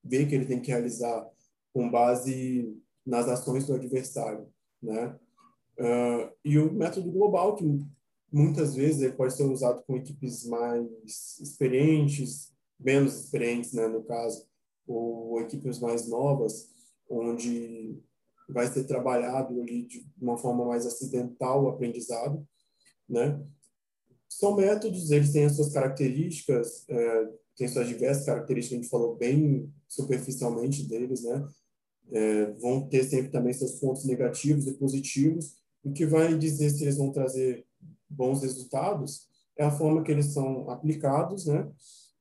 vê 0.05 0.27
que 0.27 0.35
ele 0.35 0.47
tem 0.47 0.61
que 0.61 0.71
realizar, 0.71 1.29
com 1.73 1.90
base 1.90 2.77
nas 3.07 3.29
ações 3.29 3.66
do 3.66 3.75
adversário, 3.75 4.49
né? 4.83 5.18
Uh, 5.79 6.31
e 6.45 6.59
o 6.59 6.73
método 6.73 7.11
global, 7.11 7.55
que 7.57 7.64
muitas 8.33 8.75
vezes 8.75 9.03
ele 9.03 9.14
pode 9.14 9.35
ser 9.35 9.45
usado 9.45 9.83
com 9.85 9.97
equipes 9.97 10.45
mais 10.45 11.39
experientes, 11.41 12.53
menos 12.78 13.18
experientes, 13.18 13.72
né, 13.72 13.87
no 13.87 14.03
caso, 14.03 14.47
ou 14.87 15.41
equipes 15.41 15.78
mais 15.78 16.09
novas, 16.09 16.70
onde 17.09 17.99
vai 18.49 18.66
ser 18.66 18.85
trabalhado 18.85 19.61
ali 19.61 19.87
de 19.87 20.07
uma 20.20 20.37
forma 20.37 20.64
mais 20.64 20.87
acidental 20.87 21.64
o 21.64 21.68
aprendizado, 21.68 22.47
né? 23.09 23.41
São 24.39 24.57
métodos, 24.57 25.11
eles 25.11 25.33
têm 25.33 25.45
as 25.45 25.57
suas 25.57 25.72
características, 25.72 26.85
é, 26.89 27.28
têm 27.57 27.68
suas 27.68 27.89
diversas 27.89 28.26
características, 28.26 28.78
a 28.78 28.83
gente 28.83 28.91
falou 28.91 29.16
bem 29.16 29.72
superficialmente 29.89 30.85
deles, 30.85 31.22
né? 31.22 31.47
é, 32.12 32.47
vão 32.53 32.89
ter 32.89 33.05
sempre 33.05 33.30
também 33.30 33.53
seus 33.53 33.72
pontos 33.72 34.05
negativos 34.05 34.66
e 34.66 34.74
positivos. 34.74 35.57
O 35.83 35.93
que 35.93 36.07
vai 36.07 36.37
dizer 36.37 36.70
se 36.70 36.85
eles 36.85 36.97
vão 36.97 37.11
trazer 37.11 37.64
bons 38.09 38.43
resultados 38.43 39.26
é 39.57 39.64
a 39.64 39.70
forma 39.70 40.03
que 40.03 40.12
eles 40.12 40.26
são 40.26 40.68
aplicados, 40.70 41.47
né? 41.47 41.70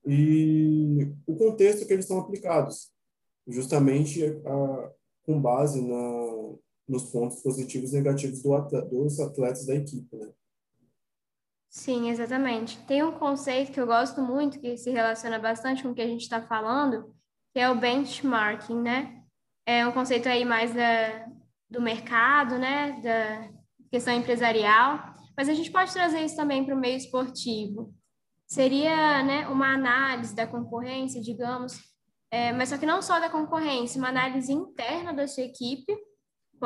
E 0.06 1.08
o 1.28 1.36
contexto 1.36 1.86
que 1.86 1.94
eles 1.94 2.06
são 2.06 2.18
aplicados, 2.18 2.90
justamente 3.48 4.24
a, 4.26 4.92
com 5.24 5.40
base 5.40 5.82
na, 5.82 6.56
nos 6.88 7.04
pontos 7.04 7.42
positivos 7.42 7.92
e 7.92 7.96
negativos 7.96 8.42
do 8.42 8.54
atleta, 8.54 8.88
dos 8.88 9.20
atletas 9.20 9.66
da 9.66 9.76
equipe, 9.76 10.16
né? 10.16 10.21
Sim, 11.72 12.10
exatamente. 12.10 12.78
Tem 12.86 13.02
um 13.02 13.14
conceito 13.14 13.72
que 13.72 13.80
eu 13.80 13.88
gosto 13.88 14.22
muito, 14.22 14.60
que 14.60 14.76
se 14.76 14.92
relaciona 14.92 15.40
bastante 15.40 15.82
com 15.82 15.92
o 15.92 15.96
que 15.96 16.02
a 16.02 16.08
gente 16.08 16.22
está 16.22 16.42
falando, 16.42 17.16
que 17.54 17.62
é 17.62 17.70
o 17.70 17.80
benchmarking, 17.80 18.82
né? 18.82 19.24
É 19.66 19.88
um 19.88 19.92
conceito 19.94 20.28
aí 20.28 20.44
mais 20.44 20.74
da, 20.74 21.26
do 21.70 21.82
mercado, 21.82 22.60
né? 22.60 23.00
Da 23.02 23.50
questão 23.90 24.14
empresarial, 24.14 25.14
mas 25.36 25.48
a 25.48 25.54
gente 25.54 25.72
pode 25.72 25.94
trazer 25.94 26.20
isso 26.26 26.36
também 26.36 26.66
para 26.66 26.76
o 26.76 26.80
meio 26.80 26.98
esportivo. 26.98 27.96
Seria 28.46 29.24
né, 29.24 29.48
uma 29.48 29.74
análise 29.74 30.36
da 30.36 30.46
concorrência, 30.46 31.22
digamos, 31.22 31.80
é, 32.30 32.52
mas 32.52 32.68
só 32.68 32.78
que 32.78 32.86
não 32.86 33.02
só 33.02 33.18
da 33.18 33.30
concorrência, 33.30 33.98
uma 33.98 34.10
análise 34.10 34.52
interna 34.52 35.14
da 35.14 35.26
sua 35.26 35.44
equipe, 35.44 35.96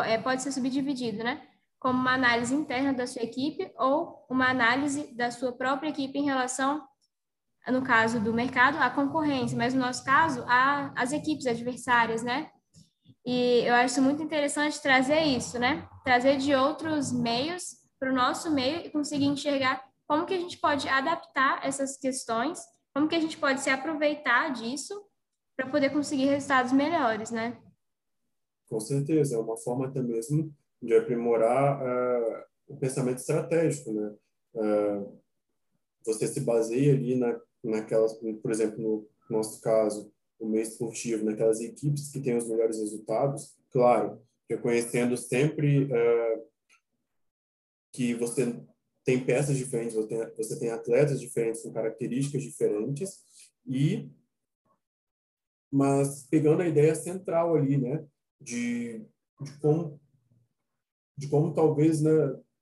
é, 0.04 0.18
pode 0.18 0.42
ser 0.42 0.52
subdividido, 0.52 1.24
né? 1.24 1.48
Como 1.86 2.00
uma 2.00 2.16
análise 2.16 2.56
interna 2.56 2.92
da 2.92 3.06
sua 3.06 3.22
equipe 3.22 3.72
ou 3.78 4.26
uma 4.28 4.50
análise 4.50 5.16
da 5.16 5.30
sua 5.30 5.52
própria 5.52 5.90
equipe 5.90 6.18
em 6.18 6.26
relação, 6.26 6.84
no 7.68 7.84
caso 7.84 8.20
do 8.20 8.34
mercado, 8.34 8.80
à 8.80 8.90
concorrência, 8.90 9.56
mas 9.56 9.76
no 9.76 9.82
nosso 9.82 10.04
caso, 10.04 10.44
às 10.48 11.12
equipes 11.12 11.46
adversárias, 11.46 12.24
né? 12.24 12.50
E 13.24 13.60
eu 13.68 13.76
acho 13.76 14.02
muito 14.02 14.24
interessante 14.24 14.82
trazer 14.82 15.26
isso, 15.26 15.60
né? 15.60 15.88
Trazer 16.04 16.38
de 16.38 16.56
outros 16.56 17.12
meios 17.12 17.76
para 18.00 18.12
o 18.12 18.16
nosso 18.16 18.52
meio 18.52 18.80
e 18.80 18.90
conseguir 18.90 19.26
enxergar 19.26 19.88
como 20.08 20.26
que 20.26 20.34
a 20.34 20.40
gente 20.40 20.58
pode 20.58 20.90
adaptar 20.90 21.64
essas 21.64 21.98
questões, 21.98 22.64
como 22.96 23.08
que 23.08 23.14
a 23.14 23.22
gente 23.22 23.38
pode 23.38 23.62
se 23.62 23.70
aproveitar 23.70 24.52
disso 24.54 25.06
para 25.56 25.70
poder 25.70 25.92
conseguir 25.92 26.26
resultados 26.26 26.72
melhores, 26.72 27.30
né? 27.30 27.62
Com 28.68 28.80
certeza, 28.80 29.36
é 29.36 29.38
uma 29.38 29.56
forma 29.56 29.86
até 29.86 30.02
mesmo 30.02 30.52
de 30.82 30.96
aprimorar 30.96 31.82
uh, 31.82 32.44
o 32.68 32.78
pensamento 32.78 33.18
estratégico, 33.18 33.92
né? 33.92 34.14
Uh, 34.54 35.20
você 36.06 36.28
se 36.28 36.40
baseia 36.40 36.94
ali 36.94 37.16
na, 37.16 37.40
naquelas, 37.64 38.14
por 38.14 38.52
exemplo, 38.52 39.10
no 39.30 39.38
nosso 39.38 39.60
caso, 39.62 40.12
o 40.40 40.48
meio 40.48 40.64
esportivo, 40.64 41.26
naquelas 41.26 41.60
equipes 41.60 42.12
que 42.12 42.22
têm 42.22 42.38
os 42.38 42.48
melhores 42.48 42.78
resultados, 42.78 43.56
claro, 43.72 44.22
reconhecendo 44.50 45.18
sempre 45.18 45.86
uh, 45.86 46.46
que 47.92 48.14
você 48.14 48.62
tem 49.04 49.24
peças 49.24 49.58
diferentes, 49.58 49.96
você 49.96 50.08
tem, 50.08 50.36
você 50.36 50.60
tem 50.60 50.70
atletas 50.70 51.20
diferentes 51.20 51.62
com 51.62 51.72
características 51.72 52.44
diferentes 52.44 53.24
e 53.66 54.10
mas 55.72 56.24
pegando 56.30 56.62
a 56.62 56.68
ideia 56.68 56.96
central 56.96 57.56
ali, 57.56 57.78
né, 57.78 58.06
de, 58.40 59.06
de 59.42 59.60
como 59.60 60.00
de 61.18 61.28
como 61.28 61.54
talvez 61.54 62.02
né, 62.02 62.12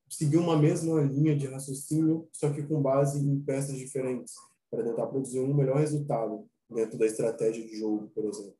seguir 0.09 0.37
uma 0.37 0.57
mesma 0.57 1.01
linha 1.01 1.35
de 1.35 1.47
raciocínio, 1.47 2.27
só 2.31 2.51
que 2.51 2.63
com 2.63 2.81
base 2.81 3.25
em 3.25 3.39
peças 3.41 3.77
diferentes, 3.77 4.33
para 4.69 4.83
tentar 4.83 5.07
produzir 5.07 5.39
um 5.39 5.53
melhor 5.53 5.77
resultado 5.77 6.47
dentro 6.69 6.97
da 6.97 7.05
estratégia 7.05 7.65
de 7.65 7.75
jogo, 7.77 8.09
por 8.09 8.25
exemplo. 8.25 8.57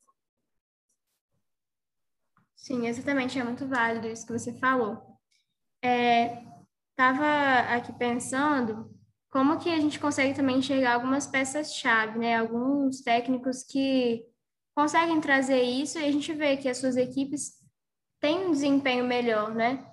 Sim, 2.55 2.87
exatamente, 2.87 3.37
é 3.37 3.43
muito 3.43 3.67
válido 3.67 4.07
isso 4.07 4.25
que 4.25 4.31
você 4.31 4.53
falou. 4.53 4.97
É, 5.83 6.43
estava 6.91 7.59
aqui 7.75 7.91
pensando 7.93 8.89
como 9.29 9.57
que 9.57 9.69
a 9.69 9.79
gente 9.79 9.99
consegue 9.99 10.35
também 10.35 10.59
enxergar 10.59 10.93
algumas 10.93 11.27
peças-chave, 11.27 12.19
né? 12.19 12.37
Alguns 12.37 13.01
técnicos 13.01 13.63
que 13.63 14.23
conseguem 14.75 15.19
trazer 15.19 15.61
isso 15.61 15.99
e 15.99 16.05
a 16.05 16.11
gente 16.11 16.31
vê 16.33 16.55
que 16.55 16.69
as 16.69 16.77
suas 16.77 16.95
equipes 16.95 17.62
têm 18.24 18.47
um 18.47 18.51
desempenho 18.51 19.03
melhor, 19.05 19.53
né? 19.53 19.86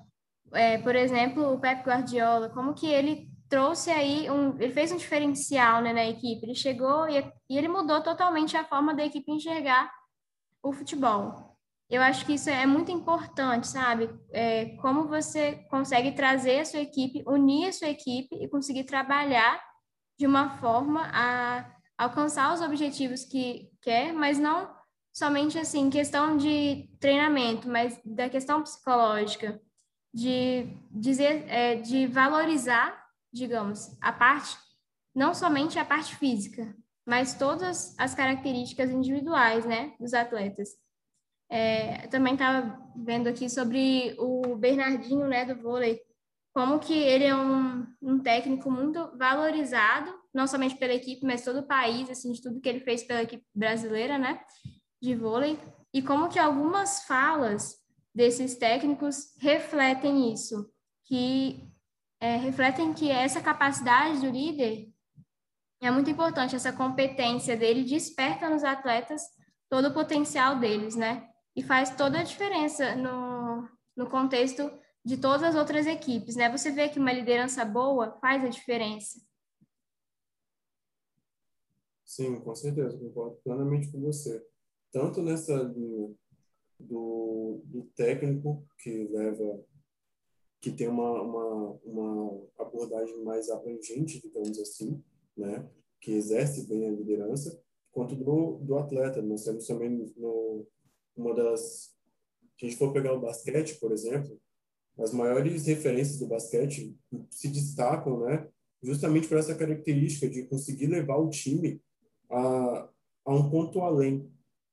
É, 0.53 0.79
por 0.79 0.95
exemplo, 0.95 1.53
o 1.53 1.61
Pep 1.61 1.83
Guardiola, 1.83 2.49
como 2.51 2.75
que 2.75 2.87
ele 2.87 3.29
trouxe 3.49 3.91
aí 3.91 4.31
um, 4.31 4.57
ele 4.61 4.73
fez 4.73 4.93
um 4.93 4.97
diferencial 4.97 5.83
né, 5.83 5.93
na 5.93 6.07
equipe. 6.07 6.47
Ele 6.47 6.55
chegou 6.55 7.09
e, 7.09 7.19
e 7.49 7.59
ele 7.59 7.69
mudou 7.69 8.01
totalmente 8.03 8.57
a 8.57 8.65
forma 8.65 8.95
da 8.95 9.05
equipe 9.05 9.31
enxergar 9.31 9.91
o 10.63 10.73
futebol 10.73 11.51
eu 11.91 12.01
acho 12.01 12.25
que 12.25 12.35
isso 12.35 12.49
é 12.49 12.65
muito 12.65 12.93
importante, 12.93 13.67
sabe? 13.67 14.09
É, 14.31 14.77
como 14.77 15.09
você 15.09 15.57
consegue 15.69 16.13
trazer 16.13 16.61
a 16.61 16.65
sua 16.65 16.79
equipe, 16.79 17.25
unir 17.27 17.67
a 17.67 17.73
sua 17.73 17.89
equipe 17.89 18.37
e 18.37 18.49
conseguir 18.49 18.85
trabalhar 18.85 19.61
de 20.17 20.25
uma 20.25 20.51
forma 20.59 21.11
a 21.13 21.69
alcançar 21.99 22.55
os 22.55 22.61
objetivos 22.61 23.25
que 23.25 23.69
quer, 23.83 24.13
mas 24.13 24.39
não 24.39 24.73
somente 25.21 25.59
assim, 25.59 25.91
questão 25.91 26.39
de 26.39 26.89
treinamento, 26.99 27.69
mas 27.69 28.01
da 28.03 28.31
questão 28.31 28.63
psicológica, 28.63 29.61
de 30.15 30.67
dizer, 30.91 31.45
é, 31.47 31.77
de 31.77 32.07
valorizar, 32.07 33.07
digamos, 33.31 33.99
a 34.01 34.15
parte, 34.15 34.57
não 35.15 35.35
somente 35.35 35.79
a 35.79 35.85
parte 35.85 36.17
física, 36.17 36.75
mas 37.07 37.35
todas 37.35 37.95
as 37.99 38.15
características 38.15 38.91
individuais, 38.91 39.67
né, 39.67 39.93
dos 40.01 40.15
atletas. 40.15 40.71
É, 41.51 42.07
também 42.07 42.33
estava 42.33 42.81
vendo 42.97 43.29
aqui 43.29 43.51
sobre 43.51 44.17
o 44.19 44.57
Bernardinho, 44.57 45.29
né, 45.29 45.45
do 45.45 45.61
vôlei, 45.61 46.01
como 46.55 46.79
que 46.79 46.95
ele 46.95 47.25
é 47.25 47.37
um, 47.37 47.87
um 48.01 48.19
técnico 48.19 48.71
muito 48.71 49.15
valorizado, 49.19 50.19
não 50.33 50.47
somente 50.47 50.77
pela 50.77 50.95
equipe, 50.95 51.27
mas 51.27 51.45
todo 51.45 51.59
o 51.59 51.67
país, 51.67 52.09
assim, 52.09 52.33
de 52.33 52.41
tudo 52.41 52.61
que 52.61 52.69
ele 52.71 52.81
fez 52.81 53.03
pela 53.03 53.23
equipe 53.23 53.45
brasileira, 53.55 54.17
né, 54.17 54.41
de 55.01 55.15
vôlei, 55.15 55.59
e 55.93 56.03
como 56.03 56.29
que 56.29 56.39
algumas 56.39 57.03
falas 57.05 57.77
desses 58.15 58.57
técnicos 58.57 59.35
refletem 59.39 60.33
isso, 60.33 60.71
que 61.05 61.69
é, 62.21 62.37
refletem 62.37 62.93
que 62.93 63.11
essa 63.11 63.41
capacidade 63.41 64.21
do 64.21 64.31
líder 64.31 64.89
é 65.81 65.91
muito 65.91 66.11
importante, 66.11 66.55
essa 66.55 66.73
competência 66.73 67.57
dele 67.57 67.85
desperta 67.85 68.51
nos 68.51 68.63
atletas 68.63 69.23
todo 69.69 69.89
o 69.89 69.95
potencial 69.95 70.59
deles, 70.59 70.95
né? 70.95 71.31
e 71.55 71.63
faz 71.63 71.95
toda 71.97 72.21
a 72.21 72.25
diferença 72.25 72.95
no, 72.97 73.69
no 73.97 74.09
contexto 74.09 74.71
de 75.05 75.17
todas 75.17 75.43
as 75.43 75.55
outras 75.55 75.87
equipes, 75.87 76.37
né? 76.37 76.51
Você 76.51 76.71
vê 76.71 76.89
que 76.89 76.99
uma 76.99 77.13
liderança 77.13 77.65
boa 77.65 78.19
faz 78.21 78.45
a 78.45 78.49
diferença. 78.49 79.21
Sim, 82.05 82.41
com 82.41 82.55
certeza, 82.55 82.99
concordo 82.99 83.37
plenamente 83.43 83.91
com 83.91 84.01
você. 84.01 84.45
Tanto 84.93 85.23
nessa 85.23 85.55
linha 85.55 86.11
do, 86.79 87.63
do 87.65 87.83
técnico 87.95 88.65
que 88.79 89.09
leva, 89.09 89.65
que 90.61 90.73
tem 90.73 90.89
uma, 90.89 91.23
uma, 91.23 91.79
uma 91.85 92.47
abordagem 92.59 93.23
mais 93.23 93.51
abrangente, 93.51 94.21
digamos 94.21 94.59
assim, 94.59 95.03
né? 95.37 95.69
Que 96.01 96.13
exerce 96.13 96.67
bem 96.67 96.89
a 96.89 96.91
liderança, 96.91 97.63
quanto 97.93 98.17
do, 98.17 98.59
do 98.59 98.77
atleta. 98.77 99.23
Nós 99.23 99.45
temos 99.45 99.67
também 99.67 100.13
no, 100.17 100.67
uma 101.17 101.35
das. 101.35 101.95
Se 102.59 102.67
a 102.67 102.69
gente 102.69 102.79
for 102.79 102.93
pegar 102.93 103.15
o 103.15 103.21
basquete, 103.21 103.79
por 103.79 103.93
exemplo, 103.93 104.39
as 104.99 105.13
maiores 105.13 105.67
referências 105.67 106.19
do 106.19 106.27
basquete 106.27 106.97
se 107.31 107.49
destacam, 107.49 108.21
né? 108.21 108.49
Justamente 108.83 109.29
por 109.29 109.39
essa 109.39 109.55
característica 109.55 110.29
de 110.29 110.47
conseguir 110.47 110.87
levar 110.87 111.17
o 111.17 111.29
time 111.29 111.83
a, 112.31 112.89
a 113.25 113.35
um 113.35 113.51
ponto 113.51 113.81
além, 113.81 114.31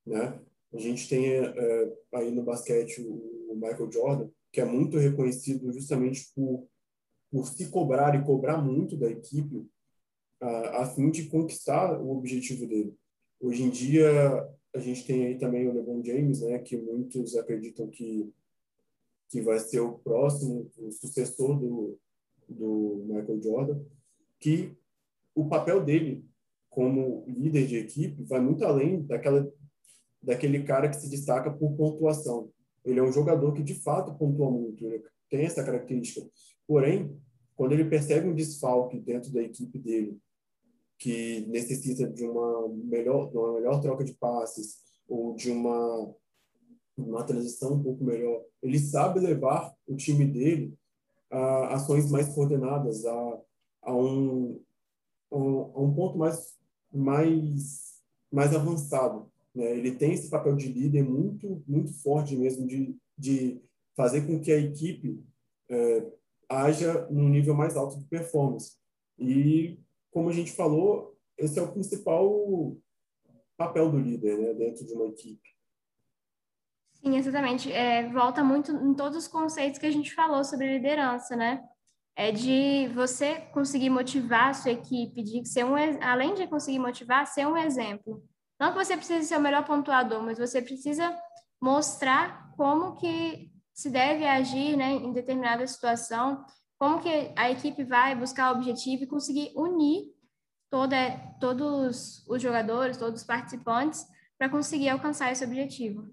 né? 0.07 0.39
A 0.73 0.77
gente 0.77 1.07
tem 1.07 1.25
é, 1.27 1.93
aí 2.13 2.31
no 2.31 2.43
basquete 2.43 3.01
o 3.01 3.55
Michael 3.55 3.91
Jordan, 3.91 4.29
que 4.51 4.61
é 4.61 4.65
muito 4.65 4.97
reconhecido 4.97 5.71
justamente 5.71 6.31
por, 6.35 6.67
por 7.31 7.47
se 7.47 7.69
cobrar 7.69 8.15
e 8.15 8.23
cobrar 8.23 8.57
muito 8.57 8.97
da 8.97 9.09
equipe 9.09 9.65
a, 10.41 10.83
a 10.83 10.85
fim 10.85 11.09
de 11.09 11.27
conquistar 11.27 11.99
o 11.99 12.17
objetivo 12.17 12.67
dele. 12.67 12.95
Hoje 13.39 13.63
em 13.63 13.69
dia, 13.69 14.47
a 14.73 14.79
gente 14.79 15.05
tem 15.05 15.25
aí 15.25 15.37
também 15.37 15.67
o 15.67 15.73
LeBron 15.73 16.03
James, 16.03 16.41
né, 16.41 16.59
que 16.59 16.77
muitos 16.77 17.35
acreditam 17.35 17.87
que 17.87 18.31
que 19.29 19.41
vai 19.41 19.59
ser 19.59 19.81
o 19.81 19.99
próximo, 19.99 20.71
o 20.77 20.91
sucessor 20.91 21.59
do, 21.59 21.99
do 22.47 23.03
Michael 23.07 23.41
Jordan, 23.41 23.83
que 24.39 24.71
o 25.35 25.47
papel 25.47 25.83
dele 25.83 26.25
como 26.69 27.25
líder 27.27 27.67
de 27.67 27.77
equipe 27.77 28.23
vai 28.23 28.39
muito 28.39 28.63
além 28.63 29.01
daquela 29.03 29.51
daquele 30.27 30.63
cara 30.63 30.89
que 30.89 30.97
se 30.97 31.09
destaca 31.09 31.49
por 31.49 31.71
pontuação. 31.77 32.51
Ele 32.83 32.99
é 32.99 33.03
um 33.03 33.13
jogador 33.13 33.53
que 33.53 33.63
de 33.63 33.75
fato 33.75 34.13
pontua 34.15 34.51
muito, 34.51 34.85
ele 34.85 35.01
tem 35.29 35.45
essa 35.45 35.63
característica. 35.63 36.29
Porém, 36.67 37.17
quando 37.55 37.71
ele 37.71 37.85
percebe 37.85 38.27
um 38.27 38.35
desfalque 38.35 38.99
dentro 38.99 39.31
da 39.31 39.41
equipe 39.41 39.79
dele, 39.79 40.19
que 40.99 41.45
necessita 41.47 42.09
de 42.09 42.25
uma 42.25 42.67
melhor, 42.67 43.29
de 43.29 43.37
uma 43.37 43.53
melhor 43.53 43.79
troca 43.81 44.03
de 44.03 44.13
passes 44.15 44.79
ou 45.07 45.33
de 45.33 45.49
uma, 45.49 46.13
uma 46.97 47.23
transição 47.23 47.75
um 47.75 47.83
pouco 47.83 48.03
melhor. 48.03 48.43
Ele 48.61 48.79
sabe 48.79 49.21
levar 49.21 49.73
o 49.87 49.95
time 49.95 50.25
dele 50.25 50.77
a 51.31 51.75
ações 51.75 52.11
mais 52.11 52.27
coordenadas, 52.33 53.05
a, 53.05 53.41
a, 53.83 53.95
um, 53.95 54.61
a 55.31 55.37
um 55.37 55.93
ponto 55.93 56.17
mais, 56.17 56.57
mais, 56.91 58.01
mais 58.31 58.53
avançado. 58.53 59.26
Né? 59.57 59.75
Ele 59.75 59.91
tem 59.95 60.13
esse 60.13 60.29
papel 60.29 60.55
de 60.55 60.71
líder 60.71 61.03
muito, 61.03 61.63
muito 61.67 61.91
forte 62.03 62.35
mesmo, 62.35 62.67
de, 62.67 62.95
de 63.17 63.59
fazer 63.95 64.27
com 64.27 64.39
que 64.39 64.51
a 64.51 64.57
equipe 64.57 65.19
é, 65.67 66.05
haja 66.47 67.07
num 67.09 67.27
nível 67.27 67.55
mais 67.55 67.75
alto 67.75 67.97
de 67.97 68.05
performance. 68.05 68.77
E 69.17 69.79
como 70.11 70.29
a 70.29 70.33
gente 70.33 70.51
falou, 70.51 71.17
esse 71.35 71.57
é 71.57 71.61
o 71.61 71.71
principal 71.71 72.77
papel 73.57 73.89
do 73.89 73.99
líder, 73.99 74.37
né, 74.37 74.53
dentro 74.53 74.85
de 74.85 74.93
uma 74.93 75.07
equipe. 75.07 75.49
Sim, 76.93 77.17
exatamente. 77.17 77.71
É, 77.71 78.07
volta 78.09 78.43
muito 78.43 78.71
em 78.71 78.93
todos 78.93 79.17
os 79.17 79.27
conceitos 79.27 79.79
que 79.79 79.87
a 79.87 79.91
gente 79.91 80.13
falou 80.13 80.43
sobre 80.43 80.71
liderança, 80.71 81.35
né? 81.35 81.63
É 82.15 82.31
de 82.31 82.87
você 82.93 83.41
conseguir 83.53 83.89
motivar 83.89 84.49
a 84.49 84.53
sua 84.53 84.71
equipe, 84.71 85.23
de 85.23 85.47
ser 85.47 85.63
um, 85.63 85.75
além 86.01 86.35
de 86.35 86.47
conseguir 86.47 86.79
motivar, 86.79 87.25
ser 87.25 87.47
um 87.47 87.57
exemplo. 87.57 88.23
Não 88.59 88.71
que 88.71 88.83
você 88.83 88.97
precise 88.97 89.27
ser 89.27 89.37
o 89.37 89.41
melhor 89.41 89.65
pontuador, 89.65 90.21
mas 90.21 90.37
você 90.37 90.61
precisa 90.61 91.15
mostrar 91.61 92.51
como 92.55 92.95
que 92.95 93.51
se 93.73 93.89
deve 93.89 94.25
agir, 94.25 94.75
né, 94.75 94.93
em 94.93 95.13
determinada 95.13 95.65
situação, 95.67 96.43
como 96.79 97.01
que 97.01 97.33
a 97.35 97.51
equipe 97.51 97.83
vai 97.83 98.15
buscar 98.15 98.51
o 98.51 98.57
objetivo 98.57 99.03
e 99.03 99.07
conseguir 99.07 99.51
unir 99.55 100.11
toda, 100.69 100.95
todos 101.39 102.25
os 102.27 102.41
jogadores, 102.41 102.97
todos 102.97 103.21
os 103.21 103.27
participantes, 103.27 104.05
para 104.37 104.49
conseguir 104.49 104.89
alcançar 104.89 105.31
esse 105.31 105.43
objetivo. 105.43 106.11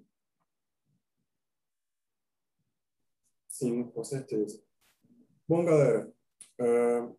Sim, 3.48 3.84
com 3.84 4.02
certeza. 4.04 4.62
Bom, 5.46 5.64
galera, 5.64 6.12
uh, 6.60 7.16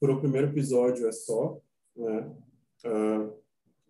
por 0.00 0.10
o 0.10 0.20
primeiro 0.20 0.48
episódio 0.48 1.06
é 1.06 1.12
só, 1.12 1.60
né? 1.94 2.36
Uh, 2.84 3.40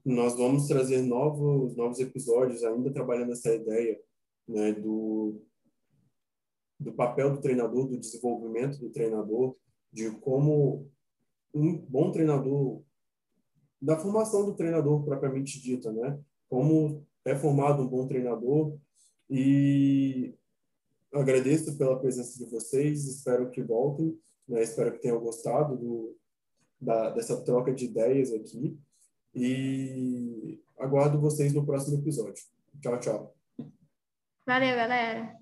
nós 0.04 0.36
vamos 0.36 0.66
trazer 0.66 1.02
novos 1.02 1.76
novos 1.76 1.98
episódios, 2.00 2.64
ainda 2.64 2.92
trabalhando 2.92 3.32
essa 3.32 3.54
ideia, 3.54 4.00
né, 4.48 4.72
do 4.72 5.40
do 6.78 6.92
papel 6.92 7.30
do 7.34 7.42
treinador, 7.42 7.88
do 7.88 7.98
desenvolvimento 7.98 8.78
do 8.78 8.88
treinador, 8.88 9.54
de 9.92 10.10
como 10.12 10.90
um 11.52 11.76
bom 11.76 12.10
treinador, 12.10 12.82
da 13.80 13.98
formação 13.98 14.46
do 14.46 14.54
treinador 14.54 15.04
propriamente 15.04 15.60
dita, 15.60 15.92
né? 15.92 16.18
Como 16.48 17.06
é 17.24 17.36
formado 17.36 17.82
um 17.82 17.86
bom 17.86 18.06
treinador 18.06 18.78
e 19.28 20.34
agradeço 21.12 21.76
pela 21.76 21.98
presença 21.98 22.42
de 22.42 22.50
vocês, 22.50 23.04
espero 23.06 23.50
que 23.50 23.62
voltem, 23.62 24.18
né? 24.48 24.62
espero 24.62 24.92
que 24.92 25.02
tenham 25.02 25.20
gostado 25.20 25.76
do, 25.76 26.16
da, 26.80 27.10
dessa 27.10 27.42
troca 27.42 27.74
de 27.74 27.84
ideias 27.84 28.32
aqui 28.32 28.78
e 29.34 30.60
aguardo 30.78 31.20
vocês 31.20 31.52
no 31.52 31.64
próximo 31.64 31.98
episódio. 31.98 32.42
Tchau, 32.80 33.00
tchau. 33.00 33.36
Valeu, 34.46 34.76
galera. 34.76 35.39